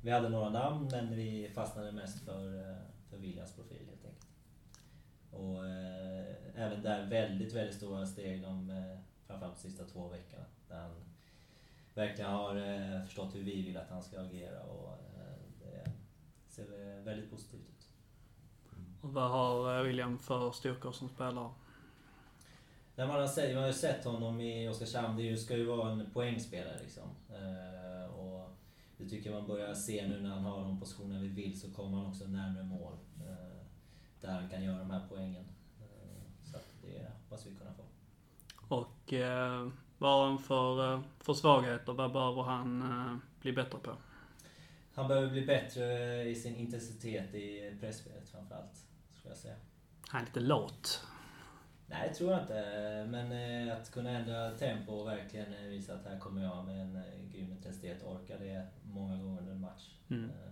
[0.04, 2.78] vi hade några namn men vi fastnade mest för, eh,
[3.10, 4.28] för Williams profil helt enkelt.
[5.32, 6.11] Och eh,
[6.62, 10.46] även där väldigt, väldigt stora steg de eh, framförallt de sista två veckorna.
[10.68, 10.92] Där han
[11.94, 15.92] verkligen har eh, förstått hur vi vill att han ska agera och eh, det
[16.50, 17.88] ser väldigt positivt ut.
[19.02, 21.50] Och vad har William för styrkor som spelare?
[22.96, 25.92] När man, har sett, man har ju sett honom i Oskarshamn, det ska ju vara
[25.92, 27.10] en poängspelare liksom.
[28.18, 28.50] Och
[28.98, 31.72] det tycker jag man börjar se nu när han har de positioner vi vill så
[31.72, 32.98] kommer han också närmare mål.
[34.22, 35.46] Där han kan göra de här poängen.
[37.32, 37.84] Hoppas vi kunna få.
[38.76, 41.94] Och eh, vad har han för, eh, för svagheter?
[41.94, 43.98] Vad behöver han eh, bli bättre på?
[44.94, 48.86] Han behöver bli bättre i sin intensitet i pressspelet framförallt,
[49.18, 49.56] skulle jag säga.
[50.08, 51.08] Han är lite lat.
[51.88, 53.08] Nej, det tror jag inte.
[53.10, 53.32] Men
[53.68, 57.32] eh, att kunna ändra tempo och verkligen visa att här kommer jag med en eh,
[57.34, 59.90] grym intensitet och orkar det många gånger under en match.
[60.10, 60.30] Mm.
[60.30, 60.52] Eh,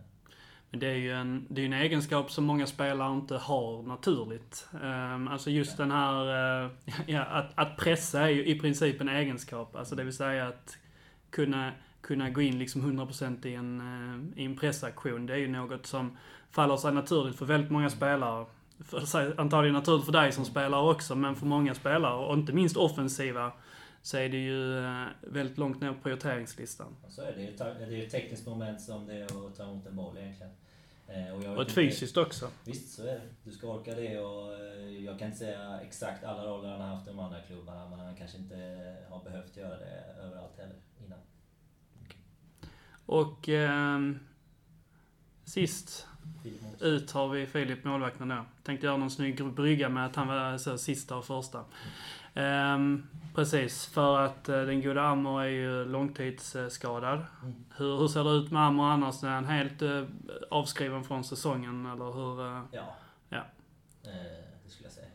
[0.71, 4.67] men det är ju en, det är en egenskap som många spelare inte har naturligt.
[4.83, 6.25] Um, alltså just den här,
[6.65, 6.71] eh,
[7.07, 9.75] ja, att, att pressa är ju i princip en egenskap.
[9.75, 10.77] Alltså det vill säga att
[11.29, 15.25] kunna, kunna gå in liksom 100% i en, eh, i en pressaktion.
[15.25, 16.17] Det är ju något som
[16.51, 18.45] faller sig naturligt för väldigt många spelare.
[18.85, 22.53] För, sig- antagligen naturligt för dig som spelare också, men för många spelare, och inte
[22.53, 23.51] minst offensiva,
[24.01, 26.95] så är det ju eh, väldigt långt ner på prioriteringslistan.
[27.05, 27.55] och så är det ju.
[27.57, 30.51] Det är ju ett tekniskt moment som det är att ta emot en boll egentligen.
[31.07, 32.49] Eh, Och, jag Och ett fysiskt också.
[32.65, 33.21] Visst, så är det.
[33.43, 36.87] Du ska orka det och eh, jag kan inte säga exakt alla roller han har
[36.87, 38.55] haft i de andra klubbarna men han kanske inte
[39.09, 41.19] har behövt göra det överallt heller innan.
[43.05, 44.19] Och ehm,
[45.43, 46.07] sist
[46.79, 48.45] ut har vi Filip, målvakten då.
[48.63, 51.65] Tänkte göra någon snygg brygga med att han var så, sista och första.
[52.33, 53.07] Ehm,
[53.43, 57.25] precis, för att eh, den goda Amor är ju långtidsskadad.
[57.43, 57.65] Mm.
[57.77, 59.23] Hur, hur ser det ut med Amor annars?
[59.23, 60.03] Är han helt eh,
[60.51, 62.41] avskriven från säsongen eller hur?
[62.47, 62.63] eh?
[62.71, 62.95] Ja.
[63.29, 63.43] Ja.
[64.03, 64.11] Eh,
[64.63, 65.07] det skulle jag säga.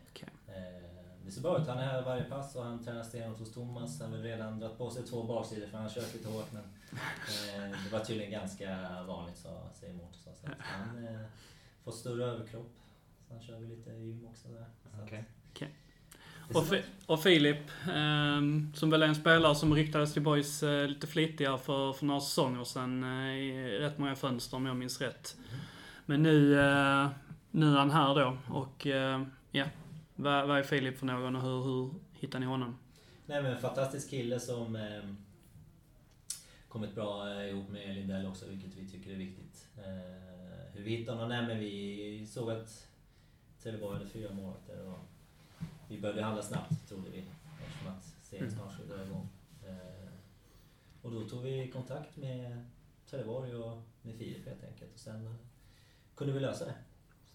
[0.47, 0.83] Eh,
[1.25, 1.67] det ser bra ut.
[1.67, 4.01] Han är här varje pass och han tränar stenhårt hos Thomas.
[4.01, 6.51] Han har väl redan dragit på sig två baksidor för han har kört lite hårt
[6.51, 10.19] men eh, det var tydligen ganska vanligt sa säger Mårten.
[10.23, 11.21] Så att han eh,
[11.83, 12.71] får större överkropp.
[13.27, 14.65] Så han kör väl lite gym också där.
[14.83, 15.23] Så att- Okej.
[15.51, 15.69] Okej.
[16.11, 18.41] Det ser och, Fi- och Filip, eh,
[18.73, 22.19] som väl är en spelare som ryktades till Boys eh, lite flitigare för, för några
[22.21, 25.37] säsonger sedan eh, i rätt många fönster om jag minns rätt.
[26.05, 27.07] Men nu, eh,
[27.51, 29.65] nu är han här då och eh, ja,
[30.15, 32.75] vad, vad är Filip för någon och hur, hur hittar ni honom?
[33.25, 35.03] Nej men en fantastisk kille som eh,
[36.67, 39.67] kommit bra eh, ihop med Lindell också, vilket vi tycker är viktigt.
[39.77, 41.29] Eh, hur vi hittade honom?
[41.29, 42.87] Nej men vi såg att
[43.63, 44.99] Trelleborg hade fyra målvakter och
[45.87, 47.23] vi behövde handla snabbt, trodde vi.
[47.65, 49.27] Eftersom att serien snart skulle dra igång.
[49.67, 50.09] Eh,
[51.01, 52.65] och då tog vi kontakt med
[53.09, 55.35] Trelleborg och med Filip helt enkelt och sen
[56.15, 56.75] kunde vi lösa det.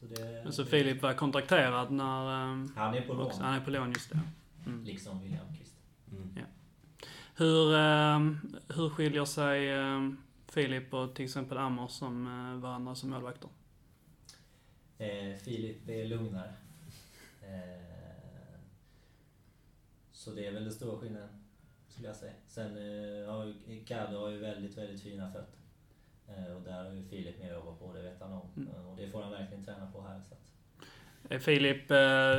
[0.01, 2.27] Så det Så Filip var kontrakterad när...
[2.53, 4.21] eh, Han är på lån, också, han är på lån just det.
[4.67, 4.85] Mm.
[4.85, 5.75] liksom William Kvist.
[6.13, 6.39] Mm.
[7.37, 8.19] Hur, eh,
[8.77, 9.69] hur skiljer sig
[10.49, 12.25] Filip och till exempel Amor som
[12.61, 13.49] varandra som målvakter?
[14.99, 16.53] Eh, Filip är lugnare.
[17.43, 17.90] Eh,
[20.21, 21.29] så det är väl den stora skillnaden,
[21.89, 22.33] skulle jag säga.
[22.49, 25.59] Sen eh, har ju Icardo har ju väldigt, väldigt fina fötter.
[26.29, 28.49] Eh, och där har ju Filip mer att jobba på, det vet han om.
[28.57, 28.69] Mm.
[28.75, 30.21] Eh, och det får han verkligen träna på här.
[30.29, 31.91] Så att, Filip,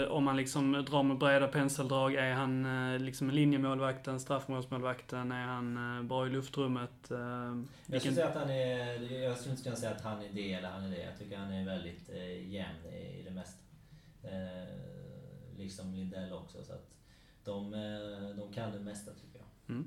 [0.10, 2.64] om man liksom drar med breda penseldrag, är han
[2.98, 5.32] liksom linjemålvakten, straffmålsmålvakten?
[5.32, 7.12] Är han bra i luftrummet?
[7.12, 10.22] Eh, jag vilken- skulle säga att han är, jag skulle inte kunna säga att han
[10.22, 11.04] är det eller han är det.
[11.04, 12.10] Jag tycker han är väldigt
[12.48, 13.64] jämn i det mesta.
[15.58, 16.64] Liksom Lindell också.
[16.64, 17.01] Så att
[17.46, 19.84] de, eh, de kan det mesta tycker jag.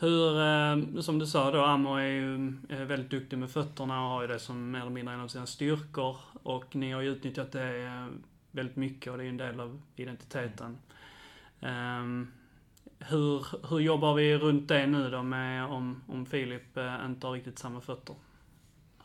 [0.00, 4.22] Hur, eh, som du sa då, Amor är ju väldigt duktig med fötterna och har
[4.22, 6.16] ju det som mer eller mindre en av sina styrkor.
[6.42, 8.06] Och ni har ju utnyttjat det eh,
[8.50, 10.78] väldigt mycket och det är ju en del av identiteten.
[11.60, 12.32] Ehm,
[12.98, 17.58] hur, hur jobbar vi runt det nu då med om, om Filip inte har riktigt
[17.58, 18.16] samma fötter?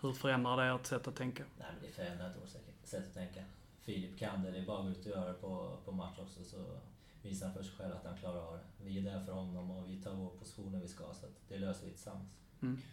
[0.02, 1.44] Hur förändrar det ert sätt att tänka?
[1.60, 2.50] Nej men det förändrar inte vårt
[2.84, 3.44] sätt att tänka.
[3.82, 6.20] Filip kan det, det är bara att gå ut och göra det på, på match
[6.20, 6.58] också så
[7.24, 8.84] visar för sig själv att han klarar av det.
[8.86, 11.50] Vi är där för honom och vi tar vår position när vi ska, så att
[11.50, 12.30] det löser vi tillsammans.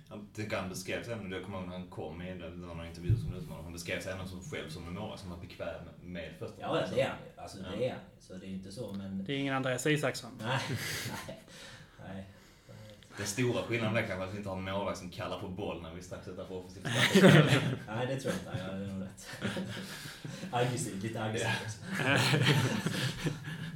[0.09, 3.17] Jag tycker han beskrev sig ändå, jag kommer ihåg när han kom i någon intervju
[3.17, 6.33] som utmanare, han beskrev sig ändå som själv som en målvakt som var bekväm med
[6.39, 7.19] första Ja, det är han.
[7.37, 8.01] Alltså det är han.
[8.21, 9.25] Så det är inte så, men...
[9.25, 10.31] Det är ingen Andreas Isaksson.
[10.39, 10.61] Nej,
[11.27, 11.43] nej,
[12.09, 12.29] nej.
[13.17, 15.83] Den stora skillnaden är kanske att vi inte har en målvakt som kallar på boll
[15.83, 16.85] när vi är strax utanför offensivt
[17.87, 18.65] Nej, det tror jag inte.
[18.65, 19.29] Ja, det är nog rätt.
[20.51, 21.49] Aggressiv, lite aggressiv.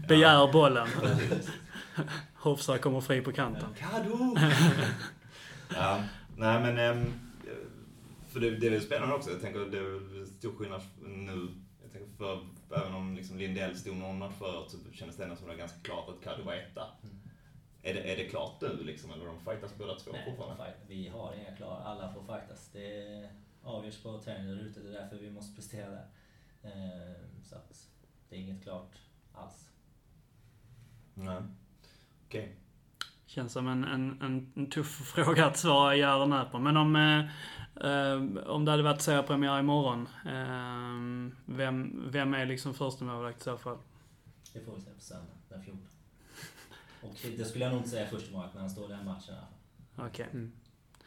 [0.09, 0.89] Begär bollen.
[2.35, 3.69] Hofsa kommer fri på kanten.
[3.79, 4.37] Kado!
[5.75, 6.03] ja,
[6.37, 6.79] nej men...
[6.79, 7.13] ehm,
[8.29, 9.31] För det, det är väl spännande också.
[9.31, 11.49] Jag tänker det är stor skillnad nu.
[11.83, 15.37] Jag tänker för, även om liksom Lindell stod någon match förut så kändes det ändå
[15.37, 16.87] som det var ganska klart att Kado var etta.
[17.83, 20.65] Är det, är det klart nu liksom, eller de fightas båda två Nej, fortfarande?
[20.65, 20.77] fight.
[20.89, 21.85] vi har inga klara.
[21.85, 22.71] Alla får fightas.
[22.73, 23.29] Det
[23.63, 24.81] avgörs på träningen där ute.
[24.81, 26.07] Det är därför vi måste prestera där.
[26.63, 27.89] Ehm, Så att
[28.29, 28.93] det är inget klart
[29.35, 29.69] alls.
[31.15, 31.43] Nej.
[32.27, 32.57] Okej.
[33.27, 34.23] Känns som en, en,
[34.57, 36.59] en, tuff fråga att svara ja eller nej på.
[36.59, 37.19] Men om, eh,
[37.91, 40.09] eh, om det hade varit seriepremiär imorgon.
[40.27, 43.79] Eh, vem, vem är liksom första målvakt i så fall?
[44.53, 45.81] Det får vi se på söndag, den 14.
[47.03, 49.47] Och det skulle jag nog inte säga första men han står den matchen i alla
[49.97, 50.07] fall.
[50.07, 50.29] Okej.
[50.33, 50.53] Mm.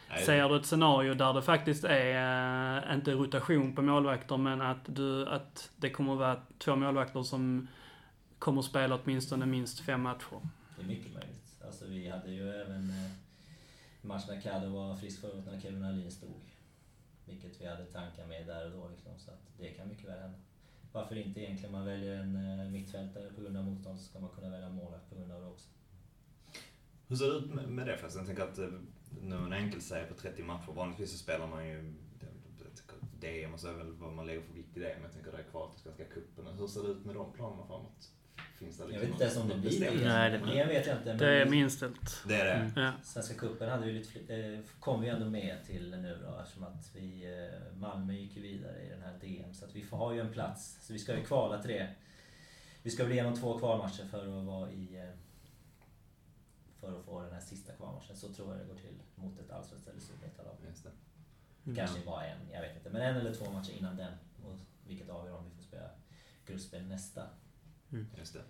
[0.10, 4.62] Nej, Ser du ett scenario där det faktiskt är, eh, inte rotation på målvakter, men
[4.62, 7.68] att, du, att det kommer att vara två målvakter som
[8.40, 10.40] kommer att spela åtminstone minst fem matcher?
[10.78, 11.56] Det är mycket möjligt.
[11.66, 13.12] Alltså vi hade ju även eh,
[14.02, 16.42] match när Kaddo var frisk förut när Kevin Alin stod.
[17.26, 20.20] Vilket vi hade tankar med där och då liksom, så att det kan mycket väl
[20.20, 20.38] hända.
[20.92, 21.72] Varför inte egentligen?
[21.72, 25.10] Man väljer en eh, mittfältare på grund av motstånd så ska man kunna välja målvakt
[25.10, 25.70] på grund av det också.
[27.08, 28.20] Hur ser det ut med- det förresten?
[28.20, 28.80] Jag tänker att eh,
[29.22, 31.94] nu en enkel serie på 30 matcher, vanligtvis så spelar man ju
[32.60, 35.12] att DM och så är väl vad man lägger för vikt i det, men jag
[35.14, 36.48] tänker det är kvar till Svenska cupen.
[36.60, 38.12] Hur ser det ut med de planerna framåt?
[38.60, 40.06] Finns det Jag vet inte ens om det något blir det.
[40.08, 41.06] Nej, det- Men vet jag inte.
[41.10, 42.24] Men Det är minstelt.
[42.28, 42.52] Det är det?
[42.54, 42.72] Mm.
[42.76, 42.92] Ja.
[43.04, 46.96] Svenska cupen hade ju lite, eh, kom vi ändå med till nu då eftersom att
[46.96, 47.26] vi,
[47.72, 49.54] eh, Malmö gick ju vidare i den här DM.
[49.54, 50.78] Så att vi får, har ju en plats.
[50.88, 51.90] Så vi ska ju kvala till det.
[52.84, 54.98] Vi ska väl igenom två kvalmatcher för att vara i...
[54.98, 55.10] eh,
[56.80, 58.16] För att få den här sista kvalmatchen.
[58.16, 60.56] Så tror jag det går till mot ett allsvenskt eller superettalag.
[61.64, 61.76] Det.
[61.76, 62.90] Kanske bara en, jag vet inte.
[62.90, 64.14] Men en eller två matcher innan den.
[64.46, 64.56] Och
[64.88, 65.90] vilket avgör om vi får spela
[66.46, 67.22] gruppspel nästa.
[68.18, 68.42] Just det.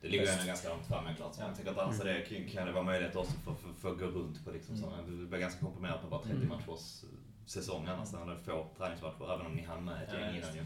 [0.00, 1.34] Det ligger ju ändå ganska långt fram helt klart.
[1.34, 2.20] Så jag tänker att annars är det,
[2.52, 4.84] kan- det vara möjlighet också för, för, för att gå runt på liksom Mm.
[4.90, 5.02] sådana.
[5.08, 6.48] Det blir ganska komprimerat på bara 30 Mm.
[6.48, 7.04] matchers
[7.46, 10.54] säsong annars när det få träningsmatcher, även om ni hann med ett Ja, gäng innan
[10.54, 10.62] ju.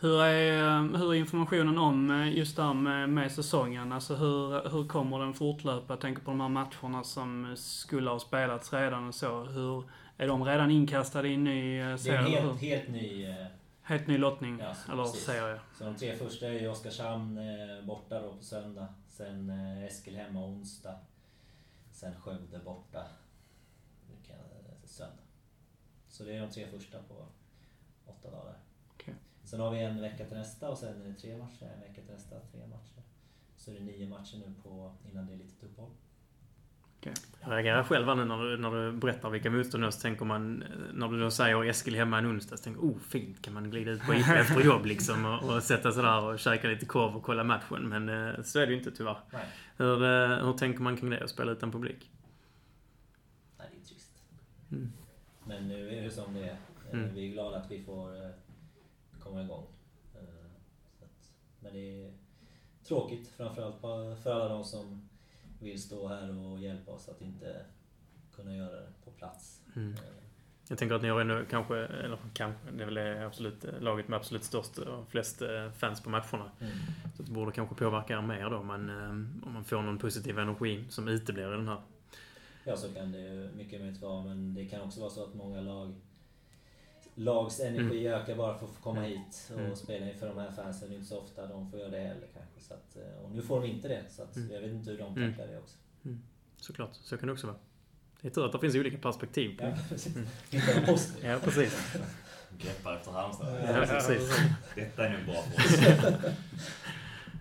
[0.00, 3.92] Hur är, hur är informationen om eh, just där med, med säsongen?
[3.92, 5.92] Alltså hur, hur kommer den fortlöpa?
[5.92, 9.44] Jag tänker på de här matcherna som skulle ha spelats redan och så.
[9.44, 9.84] Hur,
[10.16, 12.18] är de redan inkastade i en ny eh, Det är serie?
[12.38, 13.26] en helt, helt ny...
[13.86, 14.58] Helt ny lottning?
[14.58, 15.24] Ja, så eller precis.
[15.24, 15.60] serie?
[15.78, 18.94] Så de tre första är ju Oskarshamn eh, borta då på söndag.
[19.08, 20.98] Sen eh, Eskil hemma onsdag.
[21.90, 23.06] Sen Skövde borta.
[24.84, 25.22] Söndag.
[26.08, 27.26] Så det är de tre första på
[28.06, 28.58] åtta dagar.
[28.94, 29.14] Okej.
[29.44, 31.70] Sen har vi en vecka till nästa och sen är det tre matcher.
[31.74, 33.02] En vecka till nästa, tre matcher.
[33.56, 35.90] Så är det nio matcher nu på, innan det är litet uppehåll.
[37.40, 41.08] Jag reagerar själv nu när du, när du berättar vilka motstånd så tänker man, när
[41.08, 43.90] du då säger Eskil hemma en onsdag, så tänker jag, oh fint, kan man glida
[43.90, 47.16] ut på ICA efter jobb liksom och, och sätta sig där och käka lite korv
[47.16, 47.88] och kolla matchen.
[47.88, 49.16] Men eh, så är det ju inte tyvärr.
[49.32, 52.10] Nej, Hur, eh, hur tänker man kring det, att spela utan publik?
[53.58, 54.22] nej det är trist.
[54.72, 54.92] Mm.
[55.46, 56.44] Men nu är det som det är.
[56.52, 56.56] Eh,
[56.92, 57.14] Mm.
[57.14, 58.32] Vi är glada att vi får
[59.20, 59.66] komma igång.
[61.60, 62.12] Men det är
[62.88, 65.08] tråkigt framförallt på- för alla de som
[65.64, 67.66] vill stå här och hjälpa oss att inte
[68.36, 69.60] kunna göra det på plats.
[69.76, 69.92] Mm.
[69.92, 69.98] Eh,
[70.68, 74.16] Jag tänker att ni har ändå kanske, eller kanske, det är väl absolut laget med
[74.16, 76.50] absolut störst och flest eh, fans på matcherna.
[76.60, 76.72] Mm.
[77.16, 79.10] Så det borde kanske påverka er mer då, men eh,
[79.46, 81.80] om man får någon positiv energi som uteblir i den här.
[82.64, 85.34] Ja, så kan det ju mycket möjligt vara, men det kan också vara så att
[85.34, 85.94] många lag
[87.14, 89.76] lags energi ökar bara för att få komma hit och Mm.
[89.76, 90.88] spela inför de här fansen.
[90.88, 92.60] Det är inte så ofta de får göra det heller kanske.
[92.60, 94.50] Så att, eh, och nu får de inte det, så att Mm.
[94.52, 95.30] jag vet inte hur de Mm.
[95.30, 95.76] tacklar det också.
[96.56, 97.56] Såklart, så kan det också vara.
[98.20, 100.14] Det är tur att det finns olika perspektiv på Ja, precis.
[100.86, 101.12] Post.
[101.22, 101.96] Ja, precis.
[102.58, 103.48] Greppar efter Halmstad.
[103.68, 104.38] Ja, precis.
[104.74, 106.34] Detta är nog bra för oss.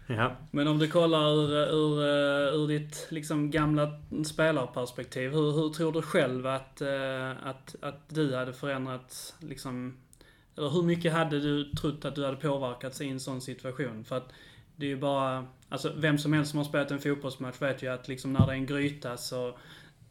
[0.08, 0.36] Ja.
[0.52, 5.32] Men om du kollar ur, ur, eh, ur ditt liksom gamla spelarperspektiv.
[5.32, 9.98] Hur, hur tror du själv att, eh, att, att du hade förändrats liksom...
[10.58, 14.04] Eller hur mycket hade du trott att du hade påverkats i en sån situation?
[14.04, 14.34] För att
[14.76, 15.48] det är ju bara...
[15.70, 18.52] Alltså vem som helst som har spelat en fotbollsmatch vet ju att liksom när det
[18.52, 19.58] är en gryta så,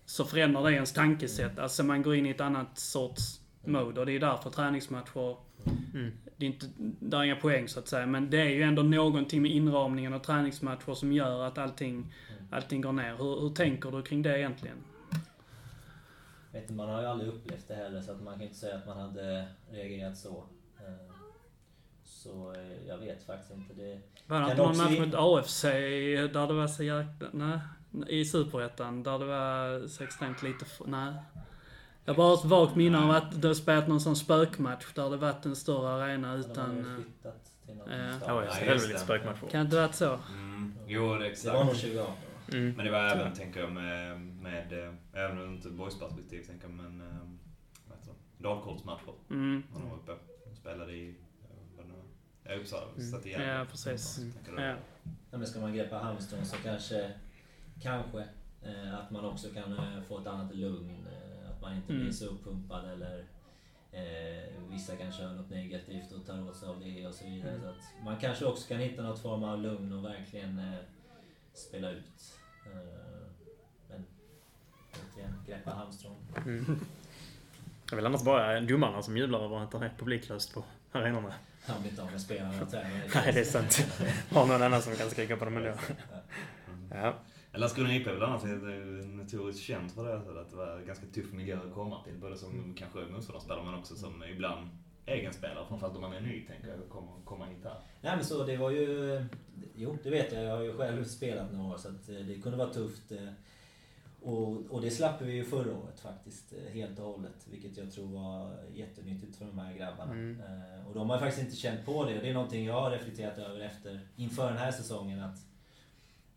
[0.07, 1.59] så förändrar det ens tankesätt.
[1.59, 5.37] Alltså man går in i ett annat sorts mode och det är därför träningsmatcher
[5.95, 6.13] Mm.
[6.37, 6.67] Det är inte,
[7.01, 10.13] där är inga poäng så att säga, men det är ju ändå någonting med inramningen
[10.15, 12.15] av träningsmatcher som gör att allting,
[12.51, 13.17] allting går ner.
[13.17, 14.77] Hur, hur tänker du kring det egentligen?
[16.53, 18.77] Vet inte, man har ju aldrig upplevt det heller så att man kan inte säga
[18.77, 20.45] att man hade reagerat så.
[20.79, 21.15] Eh,
[22.05, 23.75] Så eh, jag vet faktiskt inte.
[23.75, 27.29] Det, Var det inte någon match mot AFC där det var så jäkla...
[27.33, 27.59] Nej.
[28.09, 30.65] I Superettan, där det var så extremt lite...
[30.87, 31.13] Nej.
[32.05, 35.11] Jag har bara ett vagt minne av att det har spelat någon sån spökmatch där
[35.11, 36.79] det varit en större arena utan...
[36.79, 38.19] eh, Ja.
[38.19, 38.29] stad.
[38.29, 38.99] Ja, jag Ja, ser just väl lite det.
[39.05, 39.49] spökmatcher.
[39.51, 40.19] Kan inte varit så?
[40.35, 40.75] Mm.
[40.87, 41.55] Jo, det är Det exakt.
[41.55, 42.15] var nog 2018.
[42.53, 42.73] Mm.
[42.77, 46.71] Men det var även, tänker jag, med, med eh, även ur ett boysperspektiv, tänker jag,
[46.75, 47.07] men eh,
[47.89, 48.43] vad heter det?
[48.43, 49.13] Dalkurdsmatcher.
[49.31, 49.63] Mm.
[49.73, 51.15] Han var uppe och spelade i,
[51.77, 51.95] vad det nu
[52.45, 52.87] var, ja, Uppsala.
[52.97, 53.11] Mm.
[53.11, 53.47] Satt i Gävle.
[53.47, 54.17] Ja, precis.
[54.17, 54.63] Du?
[54.63, 54.75] Ja.
[55.31, 57.11] Ja, men ska man greppa hamstrån så kanske,
[57.83, 58.19] kanske
[58.63, 61.07] eh, att man också kan eh, få ett annat lugn.
[61.07, 61.32] Eh,
[61.63, 62.03] man inte Mm.
[62.05, 63.25] blir så uppumpad eller
[63.93, 67.51] eh, vissa kanske hör något negativt och tar åt sig av det och så vidare.
[67.51, 67.63] Mm.
[67.63, 70.79] Så att man kanske också kan hitta något form av lugn och verkligen eh,
[71.55, 72.39] spela ut.
[72.67, 73.29] Eh,
[73.89, 74.05] men
[75.13, 76.17] återigen, greppa hamstrån.
[76.37, 76.81] Mm.
[77.87, 81.35] Det är väl annars bara domarna som jublar över att det är publiklöst på arenorna.
[81.67, 82.69] Han blir inte av med spelarna och.
[83.15, 83.87] Nej, det är sant.
[84.31, 85.73] Har någon annan som kan skrika på dem ändå.
[86.91, 87.15] Ja.
[87.55, 91.33] Landskrona IP är väl annars är notoriskt känt för det, att det var ganska tuff
[91.33, 92.15] miljö att komma till.
[92.21, 94.69] Både som kanske motståndarspelare men också som ibland
[95.07, 95.65] egenspelare.
[95.69, 97.75] Framförallt om man är ny, tänker jag, komma, komma hit här.
[98.01, 99.25] Nej men så det var ju...
[99.75, 100.45] Jo, det vet jag.
[100.45, 103.13] Jag har ju själv spelat några år så att eh, det kunde vara tufft.
[103.13, 103.29] eh,
[104.23, 107.47] Och, och det slapp vi ju förra året faktiskt, eh, helt och hållet.
[107.51, 110.13] Vilket jag tror var jättenyttigt för de här grabbarna.
[110.13, 110.41] Mm.
[110.41, 112.17] Eh, Och de har faktiskt inte känt på det.
[112.17, 115.21] Och det är någonting jag har reflekterat över efter, inför den här säsongen.
[115.21, 115.39] att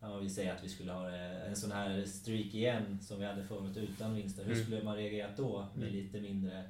[0.08, 3.24] Ja, vi säger att vi skulle ha eh, en sån här streak igen som vi
[3.26, 4.44] hade förut utan vinster.
[4.44, 4.64] Hur Mm.
[4.64, 5.94] skulle man reagerat då med Mm.
[6.02, 6.62] lite mindre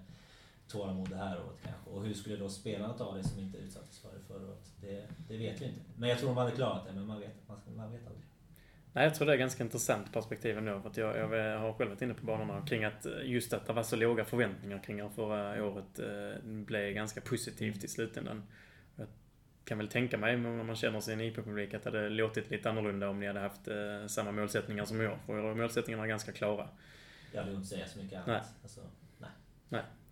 [0.68, 1.90] tålamod det här året kanske?
[1.90, 4.72] Och hur skulle då spelarna ta det som inte utsattes för det förra året?
[4.80, 5.80] Det, det vet vi inte.
[5.96, 8.22] Men jag tror de hade klarat det, men man vet, man, man vet aldrig.
[8.92, 10.80] Nej, jag tror det är ganska intressant perspektiv ändå.
[10.80, 13.66] För att jag, jag har själv varit inne på banorna kring att eh, just att
[13.66, 18.42] det var så låga förväntningar kring att förra året eh, blev ganska positivt i slutändan.
[19.66, 23.08] Kan väl tänka mig, om man känner sin IP-publik, att det hade låtit lite annorlunda
[23.08, 25.18] om ni hade haft eh, samma målsättningar som jag.
[25.26, 26.68] För målsättningarna är ganska klara.
[27.32, 28.26] Jag hade inte säga så mycket annat.
[28.26, 28.40] Nej.
[28.62, 28.80] Alltså,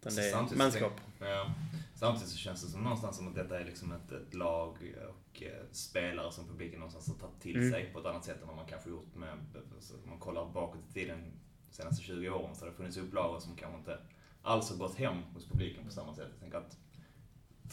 [0.00, 0.92] Utan Så det är samtidigt manskap.
[1.18, 1.54] så- Ja.
[1.94, 4.76] Samtidigt så känns det som någonstans som att detta är liksom ett, ett lag
[5.08, 7.70] och eh, spelare som publiken någonstans har tagit till Mm.
[7.72, 9.38] sig på ett annat sätt än vad man kanske gjort med,
[9.80, 11.32] så om man kollar bakåt i tiden
[11.70, 13.98] de senaste 20 åren så har det funnits upplagor som kanske inte
[14.42, 16.28] alls har gått hem hos publiken på samma sätt.
[16.30, 16.78] Jag tänker att,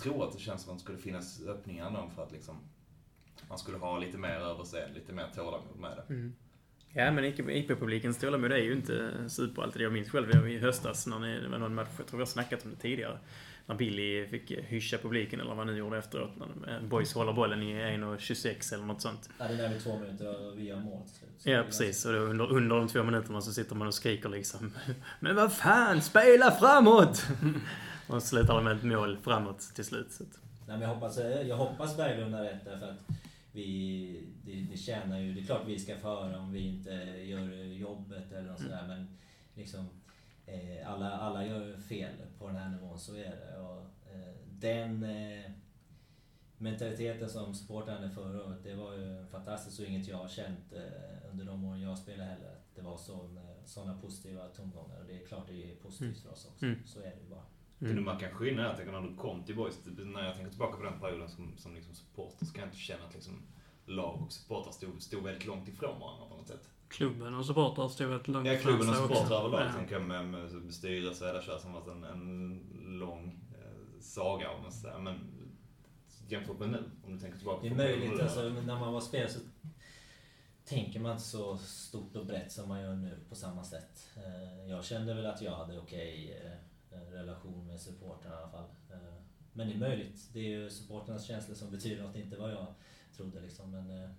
[0.02, 2.58] tror att det känns som att det skulle finnas öppningar ändå för att liksom
[3.50, 6.14] man skulle ha lite mer överseende, lite mer tålamod med det.
[6.14, 6.34] Mm.
[6.94, 9.82] Ja, men IP-publikens tålamod är ju inte super alltid.
[9.82, 12.28] Jag minns själv i höstas när ni, det var någon match, jag tror vi har
[12.28, 13.20] snackat om det tidigare.
[13.66, 16.32] När Billy fick hyscha publiken eller vad han nu gjorde efteråt.
[16.38, 19.30] När eh, boys håller bollen i 1.26 eller något sånt.
[19.40, 21.30] ja, det där med två minuter vi gör mål till slut.
[21.44, 22.06] Ja, är precis.
[22.06, 24.74] Och då under, under de två minuterna så sitter man och skriker liksom.
[25.20, 27.26] Men vad fan, spela framåt!
[28.14, 30.12] och slutar med ett mål framåt till slut.
[30.12, 30.32] Så Nej,
[30.68, 33.16] men jag hoppas, jag hoppas Berglund har rätt därför att
[33.52, 36.92] vi, det, det tjänar ju, det är klart vi ska få höra om vi inte
[37.24, 38.72] gör jobbet eller något Mm.
[38.72, 39.18] sådär men
[39.56, 39.90] liksom
[40.46, 43.60] eh, alla, alla gör fel på den här nivån, så är det.
[43.60, 43.82] Och,
[44.14, 45.52] eh, den eh,
[46.58, 50.74] mentaliteten som supportrarna hade förra året, det var ju fantastiskt och inget jag har känt
[50.74, 52.48] eh, under de åren jag spelade heller.
[52.48, 52.98] Att det var
[53.66, 56.66] sådana positiva tongångar och det är klart det är positivt för oss också.
[56.66, 56.80] Mm.
[56.86, 57.44] Så är det ju bara.
[57.82, 58.04] Kan mm.
[58.04, 58.66] märka en skillnad?
[58.66, 61.30] Jag tänker när du kom till Boys, typ, när jag tänker tillbaka på den perioden
[61.30, 63.42] som, som liksom supporter så kan jag inte känna att liksom
[63.86, 66.70] lag och supportrar stod, stod väldigt långt ifrån varandra på något sätt.
[66.88, 69.74] Klubben och supportrar stod väldigt långt Ja, klubben och ifrån supportrar överlag Ja.
[69.74, 72.60] tänker jag med, med styrelse och hela kör som varit en, en
[73.00, 75.00] lång eh, saga om man säger.
[75.00, 75.20] Men
[76.28, 78.24] jämfört med nu, om du tänker tillbaka Det är på möjligt, det.
[78.24, 79.40] alltså, men när man var spelare så
[80.66, 84.10] tänker man inte så stort och brett som man gör nu på samma sätt.
[84.16, 86.52] Eh, Jag kände väl att jag hade okej eh,
[86.92, 88.66] Eh, relation med supportrarna i alla fall.
[88.92, 88.98] Eh,
[89.54, 90.30] men det är möjligt.
[90.34, 92.68] Det är ju supportrarnas känslor som betyder något, inte vad jag
[93.18, 93.72] trodde liksom.
[93.72, 94.10] Men eh,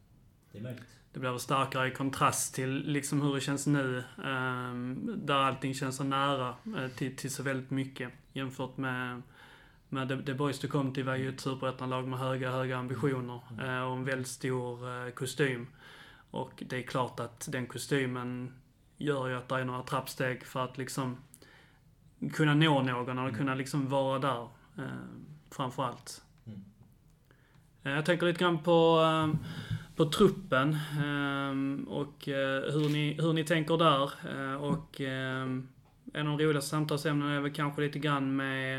[0.53, 0.83] det är möjligt.
[1.13, 4.05] Det blir väl starkare i kontrast till liksom hur det känns nu.
[4.25, 6.57] Ehm, där allting känns så nära
[6.97, 8.11] till, till så väldigt mycket.
[8.33, 9.23] Jämfört med,
[9.89, 13.41] med The, The Boys du kom till var ju ett superettanlag med höga, höga ambitioner.
[13.51, 13.83] mm.
[13.83, 15.67] och en väldigt stor kostym.
[16.31, 18.53] Och det är klart att den kostymen
[18.97, 21.17] gör ju att det är några trappsteg för att liksom
[22.31, 24.43] kunna nå någon eller kunna liksom vara där.
[24.79, 24.85] Eh,
[25.51, 26.23] framför allt.
[26.47, 26.65] Mm.
[27.83, 29.39] Eh, Jag tänker lite grann på, ehm,
[29.97, 34.11] på truppen ehm, och eh, hur ni, hur ni tänker där.
[34.35, 35.01] Eh, Och
[36.15, 38.79] en av de roligaste samtalsämnena är väl kanske lite grann med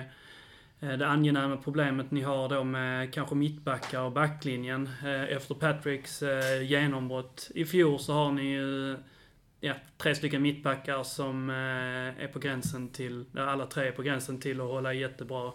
[0.79, 4.89] eh, det angenäma problemet ni har då med kanske mittbackar och backlinjen.
[5.03, 8.97] Eh, Efter Patricks eh, genombrott i fjol så har ni ju
[9.63, 14.01] ja, tre stycken mittbackar som eh, är på gränsen till, ja, alla tre är på
[14.01, 15.51] gränsen till att hålla jättebra,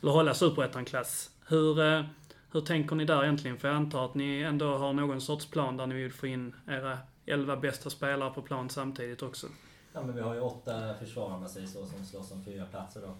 [0.00, 1.30] eller hålla superettan-klass.
[1.46, 2.04] Hur, eh,
[2.52, 3.58] hur tänker ni där egentligen?
[3.58, 6.54] För jag antar att ni ändå har någon sorts plan där ni vill få in
[6.68, 9.46] era elva bästa spelare på plan samtidigt också.
[9.92, 12.66] Ja, men vi har ju åtta försvarare om man säger så, som slåss om fyra
[12.66, 13.16] platser då.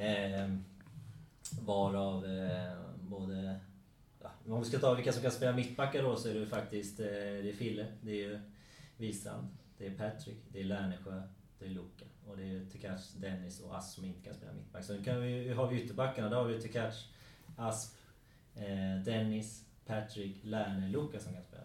[0.00, 0.54] Eh,
[1.60, 3.60] varav eh, både...
[4.22, 6.46] Ja, om vi ska ta vilka som kan spela mittbackar då så är det ju
[6.46, 8.40] faktiskt eh, det är Fille, det är ju
[9.00, 9.48] Wistrand,
[9.78, 11.22] det är Patrick, det är Lärnesjö,
[11.58, 12.04] det är Luka.
[12.26, 14.84] Och det är Tekac, Dennis och Asp som inte kan spela mittback.
[14.84, 17.08] Så nu kan vi, har vi ytterbackarna, där har vi Tekac,
[17.56, 17.96] Asp,
[18.54, 21.62] eh, Dennis, Patrick, Lärne, Luka som kan spela.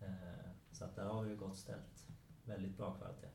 [0.00, 2.06] Eh, så att där har vi ju gott ställt.
[2.44, 3.28] Väldigt bra kvalitet.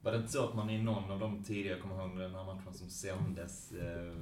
[0.00, 2.34] Var det inte så att man i någon av de tidigare, jag kommer ihåg den
[2.34, 4.16] här matchen som sändes, eh,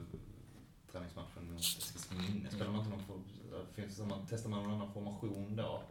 [0.93, 3.23] träningsmatchen mot Eskilsminne, spelade man inte någon form,
[3.75, 5.83] finns det testade man någon annan formation då?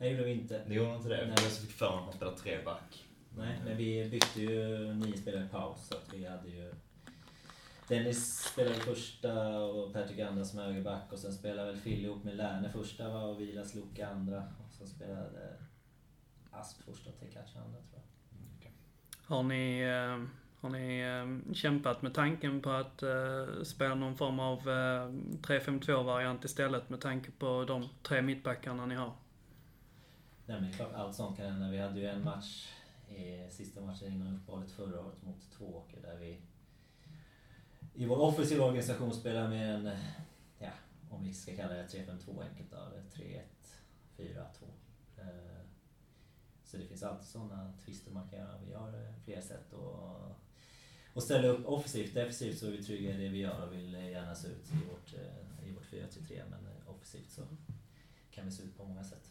[0.00, 0.64] Nej, det gjorde vi inte.
[0.68, 1.26] Det gjorde inte det?
[1.26, 1.34] Nej.
[1.42, 3.06] Jag fick för mig att man spelade tre back.
[3.36, 6.72] Nej, men vi bytte ju nio spelare i paus, så att vi hade ju...
[7.88, 12.36] Dennis spelade första och Patrick andra som högerback och sen spelade väl Fille ihop med
[12.36, 14.38] Lärne första va, och Vilas Luka andra.
[14.38, 15.56] Och sen spelade
[16.50, 18.02] Asp första och Tekac andra tror
[18.60, 18.70] jag.
[19.36, 20.26] Har ni, eh,
[20.60, 25.08] har ni eh, kämpat med tanken på att eh, spela någon form av eh,
[25.42, 29.12] 3-5-2-variant istället med tanke på de tre mittbackarna ni har?
[30.50, 31.70] Nej men det är klart, allt sånt kan hända.
[31.70, 32.68] Vi hade ju en match,
[33.50, 36.40] sista matchen innan uppehållet förra året mot Tvååker där vi
[37.94, 39.90] i vår offensiva organisation spelar med en,
[40.58, 40.70] ja,
[41.10, 43.40] om vi ska kalla det 3-5-2 enkelt då, eller 3-1,
[44.16, 44.44] 4-2.
[45.18, 45.60] Eh,
[46.64, 48.58] Så det finns alltid sådana twister man kan göra.
[48.66, 50.36] Vi har eh, flera sätt att
[51.14, 52.14] att ställa upp offensivt.
[52.14, 54.70] Defensivt så är vi trygga i det vi gör och vill eh, gärna se ut
[54.72, 57.42] i vårt, eh, i vårt 4-3-3 men offensivt så
[58.30, 59.29] kan vi se ut på många sätt.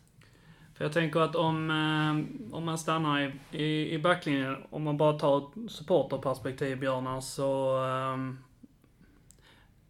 [0.80, 3.32] För jag tänker att om, eh, om man stannar i,
[3.64, 7.78] i, i backlinjen, om man bara tar ett supporterperspektiv Björnar, så...
[7.84, 8.38] ehm,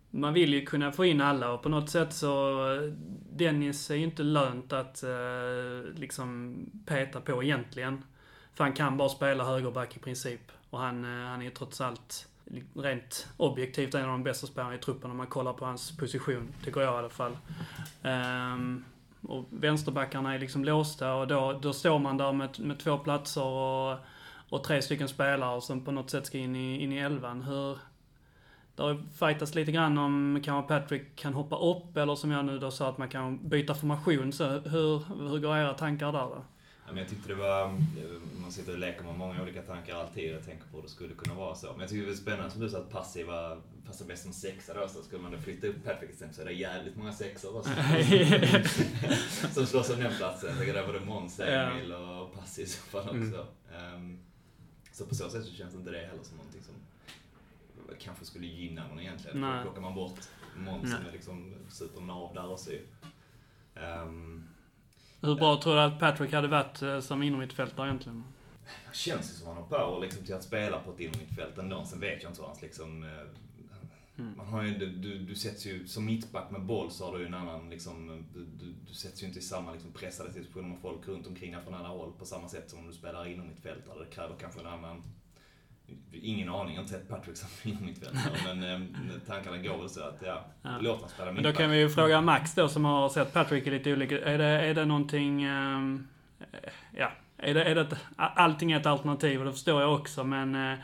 [0.09, 2.65] man vill ju kunna få in alla och på något sätt så...
[3.31, 8.03] Dennis är ju inte lönt att eh, liksom peta på egentligen.
[8.53, 10.51] För han kan bara spela högerback i princip.
[10.69, 12.27] Och han, eh, han är ju trots allt
[12.75, 16.53] rent objektivt en av de bästa spelarna i truppen om man kollar på hans position,
[16.63, 17.37] tycker jag i alla fall.
[18.03, 18.83] Ehm,
[19.21, 23.43] och vänsterbackarna är liksom låsta och då, då står man där med, med två platser
[23.43, 23.97] och,
[24.49, 27.41] och tre stycken spelare som på något sätt ska in i, in i elvan.
[27.41, 27.77] Hur...
[28.75, 32.59] Det har fightats lite grann om kanske Patrick kan hoppa upp eller som jag nu
[32.59, 34.31] då sa att man kan byta formation.
[34.31, 36.43] Så hur, hur går era tankar där då?
[36.89, 37.67] Men jag tyckte det var,
[38.41, 41.15] man sitter och leker med många olika tankar alltid och tänker på hur det skulle
[41.15, 41.71] kunna vara så.
[41.71, 43.57] Men jag tycker det är spännande som du sa att passiva
[43.89, 46.45] passar bäst som sexa då, så skulle man då flytta upp Patrick exempel så är
[46.45, 47.63] det jävligt många sexor
[49.53, 50.49] som, slåss om den platsen.
[50.49, 53.47] Jag tänker där var det Måns, Emil och Passi i så fall också.
[53.77, 54.19] Mm.
[54.91, 56.75] Så på så sätt så känns inte det heller som någonting som
[57.99, 59.41] kanske skulle gynna någon egentligen.
[59.41, 59.57] Nej.
[59.57, 60.19] Då plockar man bort
[60.55, 62.81] Måns som är liksom supernav där också ju.
[63.75, 64.43] Ehm,
[65.21, 68.23] Hur bra tror du att Patrick hade varit eh, som innermittfältare egentligen?
[68.91, 71.85] Det känns ju som han har power liksom, till att spela på ett innermittfält ändå.
[71.85, 73.03] Sen vet jag inte vad hans liksom...
[73.03, 73.09] eh,
[74.19, 74.37] Mm.
[74.37, 77.19] Man har ju, du, du, du sätts ju, som mittback med boll så har du
[77.19, 80.69] ju en annan liksom, du, du, du sätts ju inte i samma liksom, pressade situation
[80.69, 83.27] med folk runt omkring dig från alla håll på samma sätt som om du spelar
[83.27, 83.99] inom mittfältare.
[83.99, 85.03] Det kräver kanske en annan...
[86.11, 88.87] Ingen aning, jag har inte sett Patrick som innermittfältare men eh,
[89.27, 90.77] tankarna går väl så att ja, Ja.
[90.81, 91.53] låt honom spela Men mittback.
[91.53, 94.21] då kan vi ju fråga Max då som har sett Patrick i lite olika...
[94.21, 95.43] Är det, är det någonting...
[95.43, 95.79] eh,
[96.97, 97.11] ja.
[97.37, 100.55] Är det, är det ett, allting är ett alternativ och det förstår jag också men...
[100.55, 100.79] eh,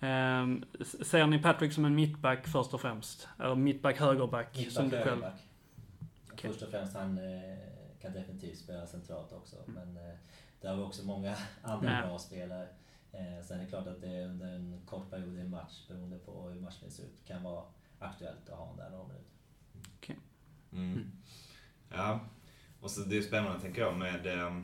[0.00, 0.64] ehm,
[1.02, 3.28] ser ni Patrick som en mittback först och främst?
[3.38, 5.04] Eller mittback, högerback, som du själv?
[5.08, 5.40] högerback.
[6.32, 6.50] Okej.
[6.50, 7.58] Först och främst, han eh,
[8.02, 9.56] kan definitivt spela centralt också.
[9.66, 10.14] Men eh,
[10.60, 12.66] där har vi också många andra bra spelare.
[13.14, 16.18] Eh, sen är det klart att det under en kort period i en match, beroende
[16.18, 17.64] på hur matchen ser ut, kan vara
[17.98, 19.30] aktuellt att ha honom där några minuter.
[20.72, 21.10] Mm.
[21.90, 22.20] Ja,
[22.80, 24.60] och så det är spännande tänker jag med eh,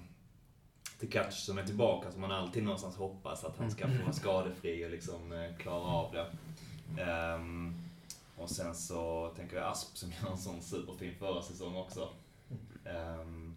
[1.01, 4.87] Tekac som är tillbaka, som man alltid någonstans hoppas att han ska få vara skadefri
[4.87, 6.27] och liksom eh, klara av det.
[7.03, 7.75] Ehm,
[8.37, 12.09] och sen så tänker jag Asp som gör en sån superfin förra säsong också.
[12.85, 13.55] Ehm,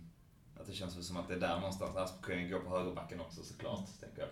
[0.60, 3.22] att det känns väl som att det är där någonstans, Asp kan gå på högerbacken
[3.22, 4.30] också såklart, tänker jag.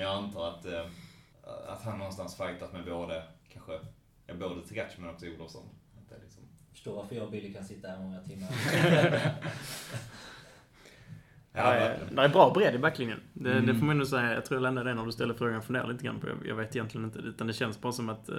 [0.00, 0.86] Men jag antar att, eh,
[1.68, 3.22] att han någonstans fightat med både,
[3.52, 3.72] kanske,
[4.26, 5.62] ja, både Tekac men också Olofsson.
[5.98, 6.42] Att det är liksom,
[6.72, 8.48] Förstår varför jag och Billy kan sitta här många timmar.
[11.52, 13.20] ja, det, är, det bra bredd i backlinjen.
[13.32, 13.66] Det, Mm.
[13.66, 14.34] det får man nog säga.
[14.34, 16.28] Jag tror jag lämnar det när du ställer frågan funderar lite grann på.
[16.28, 17.18] Jag, jag vet egentligen inte.
[17.18, 18.28] Utan det känns bara som att...
[18.28, 18.36] eh,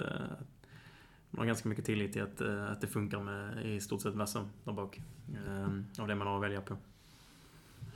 [1.30, 4.14] man har ganska mycket tillit till att, eh, att det funkar med i stort sett
[4.14, 5.00] Vassam där bak.
[5.46, 6.76] Eh, av det man har att välja på.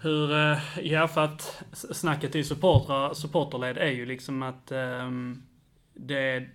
[0.07, 5.43] Hur, eh, ja för att snacket i supportrar, supporterled är ju liksom att um,
[5.95, 6.51] det är,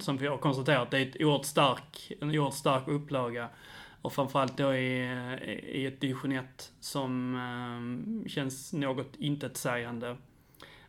[0.00, 3.48] som vi har konstaterat, det är ett oerhört stark, en oerhört stark upplaga.
[4.02, 10.16] Och framförallt då i, eh, i ett division 1 som um, känns något intetsägande.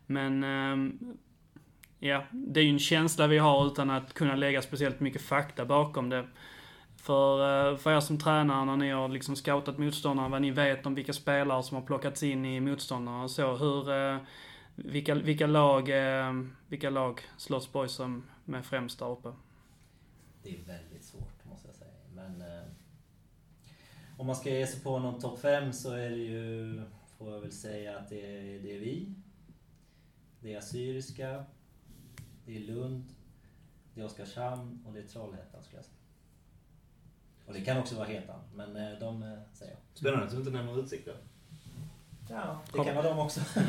[0.06, 1.18] Men um,
[2.00, 5.66] ja, det är ju en känsla vi har utan att kunna lägga speciellt mycket fakta
[5.66, 6.28] bakom det.
[7.08, 10.86] För, eh, för er som tränare, när ni har liksom scoutat motståndarna, vad ni vet
[10.86, 13.56] om vilka spelare som har plockats in i motståndarna och så.
[13.56, 14.18] Hur, eh,
[14.76, 16.34] vilka, vilka lag, eh,
[16.68, 19.34] vilka lag slåss Boysen med främst där uppe?
[20.44, 21.92] Det är väldigt svårt, måste jag säga.
[22.14, 22.44] Men
[24.18, 26.82] om man ska ge sig på någon topp 5 så är det ju,
[27.18, 29.14] får jag väl säga att det är, det är vi.
[30.40, 31.46] Det är Assyriska,
[32.46, 33.06] det är Lund,
[33.94, 35.97] det är Oskarshamn och det är Trollhättan skulle jag säga.
[37.48, 39.80] Och det kan också vara Hetan, men eh, de eh, säger jag.
[39.94, 41.08] Spännande att du inte nämner Utsikt
[42.30, 43.40] Ja, det kan vara de också.
[43.56, 43.62] ja,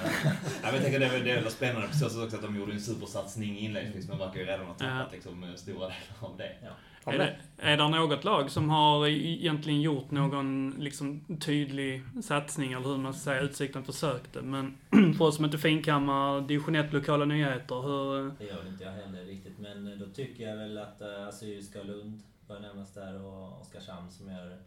[0.63, 2.73] men jag tänker det är, det är spännande på så sätt också att de gjorde
[2.73, 6.53] en supersatsning inledningsvis men verkar ju redan ha tappat liksom, stora delar av det.
[6.63, 6.71] Ja.
[7.13, 12.89] Är det, är det något lag som har egentligen gjort någon liksom, tydlig satsning, eller
[12.89, 14.43] hur man ska säga, Utsikten försökte.
[14.43, 14.77] Men
[15.19, 18.33] för oss som inte finkammar division 1 lokala nyheter, hur...
[18.39, 22.61] Det gör inte jag heller riktigt, men då tycker jag väl att Assyriska Lund bör
[22.61, 24.59] nämnas där och Oskarshamn som gör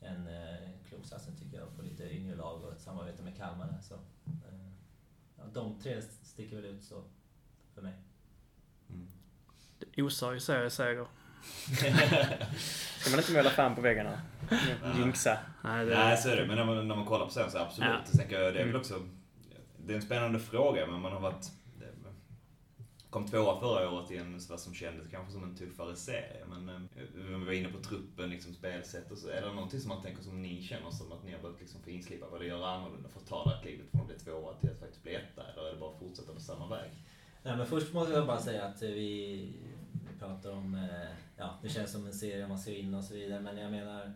[0.00, 3.78] en uh, klok satsning tycker jag på lite yngre lag och ett samarbete med Kalmar.
[3.82, 4.00] Så, uh,
[5.36, 7.04] ja, de tre sticker väl ut så,
[7.74, 7.94] för mig.
[8.88, 9.08] Mm.
[9.78, 11.06] Det osar ju serieseger.
[12.98, 14.20] Ska man inte måla fan på väggarna?
[14.96, 15.38] Jinxa.
[15.64, 15.94] Nej, det...
[15.94, 16.46] Nej, så är det.
[16.46, 17.90] Men när man, när man kollar på sen så absolut.
[17.90, 18.18] Ja.
[18.18, 18.80] Tänker jag, det är väl mm.
[18.80, 19.02] också...
[19.76, 21.50] Det är en spännande fråga, men man har varit...
[23.14, 26.44] Kom tvåa förra året i en, vad som kändes kanske som en tuffare serie.
[26.48, 29.28] Men eh, vi var inne på truppen, liksom spelsätt och så.
[29.28, 31.82] Är det någonting som man tänker som ni känner som att ni har behövt liksom
[31.82, 34.18] få inslipa vad det gör annorlunda för att ta det här klivet från att bli
[34.18, 35.42] tvåa till att faktiskt bli etta?
[35.52, 36.90] Eller är det bara att fortsätta på samma väg?
[37.42, 39.52] Nej, men först måste jag bara säga att vi,
[39.92, 43.14] vi pratar om, eh, ja, det känns som en serie man ska vinna och så
[43.14, 43.40] vidare.
[43.40, 44.12] Men jag menar,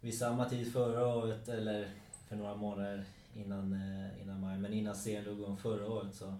[0.00, 1.88] vid samma tid förra året, eller
[2.28, 3.04] för några månader
[3.34, 6.34] innan, eh, innan maj, men innan serien drog igång förra året så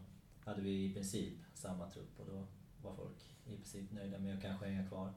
[0.45, 2.47] hade vi i princip samma trupp och då
[2.83, 5.13] var folk i princip nöjda med att kanske hänga kvar.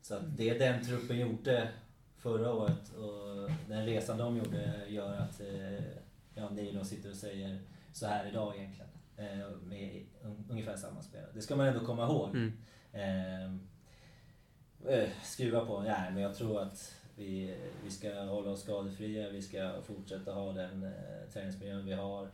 [0.00, 1.68] Så att det den truppen gjorde
[2.16, 5.84] förra året och den resan de gjorde gör att eh,
[6.34, 7.60] ja, ni då sitter och säger
[7.92, 8.90] så här idag egentligen.
[9.16, 10.06] Eh, med
[10.48, 11.30] ungefär samma spelare.
[11.34, 12.28] Det ska man ändå komma ihåg.
[12.28, 12.52] Mm.
[12.92, 13.68] Ehm,
[14.88, 19.42] eh, skruva på, nej men jag tror att vi, vi ska hålla oss skadefria, vi
[19.42, 22.28] ska fortsätta ha den eh, träningsmiljön vi har.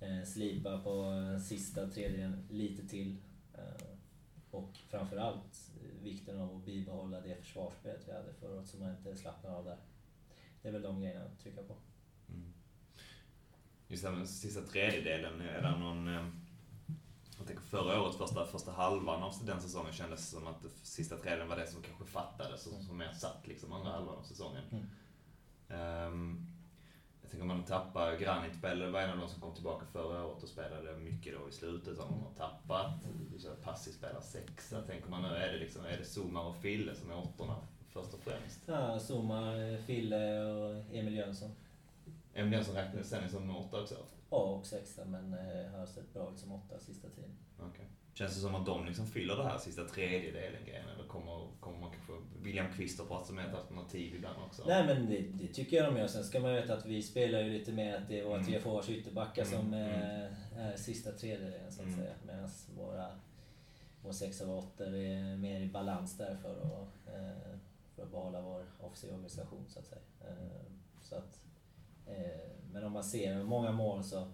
[0.00, 1.14] Eh, slipa på
[1.48, 3.16] sista tredjedelen lite till.
[3.54, 3.86] Eh,
[4.50, 5.70] och framförallt
[6.02, 9.64] vikten av att bibehålla det försvarsspelet vi hade förra året så man inte slappnar av
[9.64, 9.78] där.
[10.62, 11.76] Det är väl de grejerna att trycka på.
[12.28, 12.52] Mm
[13.90, 16.08] just den sista tredjedelen, är det någon...
[16.08, 16.26] Eh,
[17.38, 21.48] jag tänker förra året, första, första halvan av den säsongen kändes som att sista tredjedelen
[21.48, 24.62] var det som kanske fattades och som mer satt liksom andra halvan av säsongen.
[24.70, 26.06] Mm.
[26.12, 26.49] Um,
[27.30, 30.42] jag tänker man tappar Granit spelade, var en av de som kom tillbaka förra året
[30.42, 31.98] och spelade mycket då i slutet.
[31.98, 32.94] Om man har tappat,
[33.62, 34.82] passivt spelar sexa.
[34.82, 37.56] Tänker man nu, är det liksom, är det Zuma och Fille som är åttorna
[37.88, 38.60] först och främst?
[38.66, 39.52] Ja, Zuma,
[39.86, 41.50] Fille och Emil Jönsson.
[42.34, 43.96] Emil Jönsson räknas sen som åtta också?
[44.30, 47.36] Ja, och sexa, men eh, har sett bra ut som åtta sista tiden.
[47.58, 47.86] Okay.
[48.20, 50.88] Känns det som att de liksom fyller det här sista tredjedelen grejen?
[50.94, 52.12] Eller kommer, kommer man kanske...
[52.42, 52.66] William
[53.08, 54.62] pratat som ett alternativ ibland också?
[54.66, 56.06] Nej men det, det, tycker jag de gör.
[56.06, 58.46] Sen ska man veta att vi spelar ju lite mer att det var mm.
[58.46, 59.54] tre forwards ytterbackar mm.
[59.54, 59.90] som mm.
[60.56, 61.98] Eh, är sista tredjedelen så att mm.
[61.98, 62.12] säga.
[62.26, 63.06] Medan våra,
[64.02, 67.58] vår sexa och åtta är mer i balans där för att, eh,
[67.96, 70.02] för att behålla vår offensiva organisation så att säga.
[70.20, 71.46] Eh, så att
[72.72, 74.28] men om man ser många mål så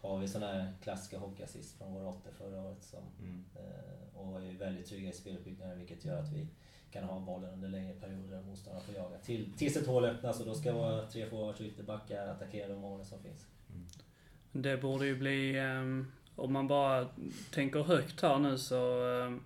[0.00, 3.44] har vi sådana här klassiska hockeyassist från våra åttor förra året som, mm.
[3.56, 6.46] Eh, och är väldigt trygga i speluppbyggnaden vilket gör att vi
[6.90, 9.18] kan ha bollen under längre perioder och motståndarna får jaga.
[9.18, 12.80] Till, tills ett hål öppnas och då ska våra tre forwards och ytterbackar attackera de
[12.80, 13.46] målen som finns.
[13.70, 13.86] Mm.
[14.52, 17.08] Det borde ju bli, um, om man bara
[17.50, 19.42] tänker högt här nu så um,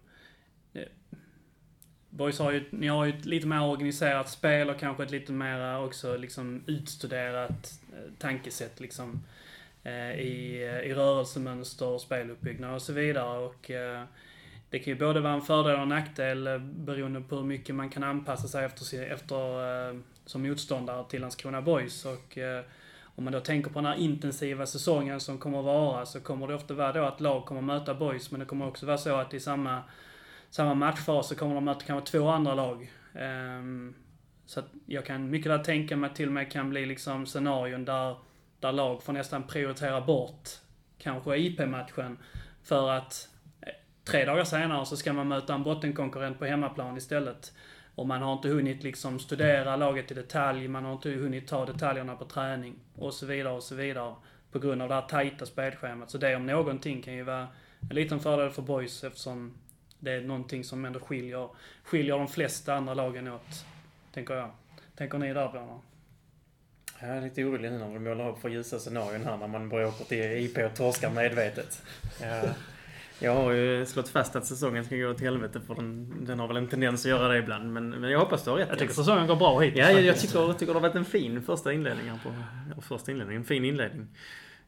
[2.17, 5.33] Boys har ju, ni har ju ett lite mer organiserat spel och kanske ett lite
[5.33, 9.23] mer också liksom utstuderat eh, tankesätt liksom.
[9.85, 13.39] Eh, I, I rörelsemönster, speluppbyggnad och så vidare.
[13.39, 14.03] Och eh,
[14.71, 17.75] det kan ju både vara en fördel och en nackdel eh, beroende på hur mycket
[17.75, 22.05] man kan anpassa sig efter, efter som motståndare till Landskrona Boys.
[22.05, 22.39] Och
[23.17, 26.47] om man då tänker på den här intensiva säsongen som kommer att vara så kommer
[26.47, 28.99] det ofta vara då att lag kommer att möta Boys men det kommer också vara
[28.99, 29.83] så att i samma
[30.55, 32.93] samma matchfas så kommer de möta kanske två andra lag.
[33.15, 33.95] Ehm,
[34.47, 37.27] så att jag kan mycket väl tänka mig att till och med kan bli liksom
[37.27, 38.17] scenarion där,
[38.65, 40.49] där lag får nästan prioritera bort
[40.99, 42.19] kanske IP-matchen
[42.63, 43.29] för att
[43.61, 43.73] eh,
[44.05, 47.53] tre dagar senare så ska man möta en bottenkonkurrent på hemmaplan istället.
[47.95, 51.67] Och man har inte hunnit liksom studera laget i detalj, man har inte hunnit ta
[51.67, 54.15] detaljerna på träning och så vidare och så vidare.
[54.53, 56.11] På grund av det här tajta spelschemat.
[56.11, 57.49] Så det om någonting kan ju vara
[57.91, 59.55] en liten fördel för boys eftersom
[59.99, 61.49] det är någonting som ändå skiljer,
[61.83, 63.65] skiljer de flesta andra lagen åt.
[64.13, 64.51] Tänker jag.
[64.97, 65.81] Tänker ni där bröderna?
[67.01, 69.69] Jag är lite orolig nu när de målar upp för ljusa scenarion här när man
[69.69, 71.83] börjar åka till IP och torskar medvetet.
[72.21, 72.45] Jag,
[73.19, 76.49] jag har ju slått fast att säsongen ska gå åt helvete för den, den har
[76.49, 77.73] väl en tendens att göra det ibland.
[77.73, 78.69] Men, men jag hoppas du har rätt.
[78.69, 80.97] Jag tycker säsongen går bra hittills Ja, jag, jag tycker, jag tycker det har varit
[80.97, 82.35] en fin första inledning här på...
[82.77, 83.37] Ja, första inledning.
[83.37, 84.07] En fin inledning.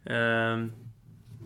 [0.04, 0.72] Ehm,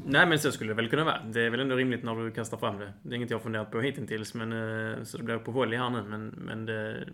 [0.06, 1.22] nej, men så skulle det väl kunna vara.
[1.24, 2.92] Det är väl ändå rimligt när du kastar fram det.
[3.02, 4.52] Det är inget jag har funderat på hittills, men...
[4.52, 7.08] eh, så det blir på volley här nu, men, men det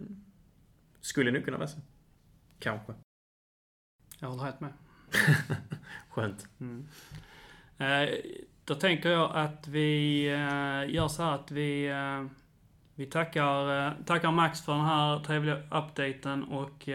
[1.01, 1.79] skulle nog kunna vara så.
[2.59, 2.93] Kanske.
[4.19, 4.73] Jag håller helt med.
[6.11, 6.49] Skönt.
[6.61, 6.89] Mm.
[7.79, 8.09] Eh,
[8.65, 12.25] då tänker jag att vi eh, gör så här att vi, eh,
[12.95, 16.89] vi tackar, tackar Max för den här trevliga updaten och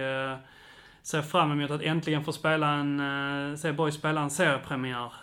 [1.01, 5.13] ser fram emot att äntligen få spela en, se Boys spela en seriepremiär.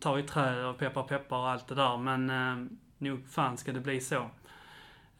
[0.00, 3.80] Tar i trä och peppar peppar och allt det där men nog fan ska det
[3.80, 4.30] bli så.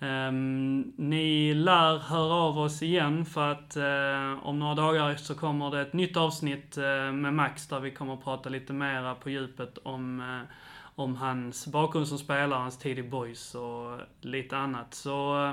[0.05, 5.71] Ehm, ni lär höra av oss igen för att eh, om några dagar så kommer
[5.71, 9.31] det ett nytt avsnitt eh, med Max där vi kommer att prata lite mera på
[9.31, 10.57] djupet om, eh,
[10.95, 14.95] om hans bakgrund som spelare, hans tid i Boys och lite annat.
[14.95, 15.53] Så eh,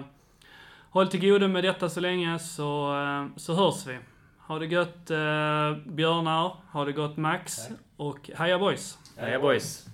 [0.90, 2.96] håll till godo med detta så länge så,
[3.36, 4.00] så hörs vi.
[4.48, 5.06] Ha det gött
[5.86, 7.78] Björnar, ha det gott Max Tack.
[7.98, 8.98] och heja Boys!
[9.18, 9.88] Heja boys!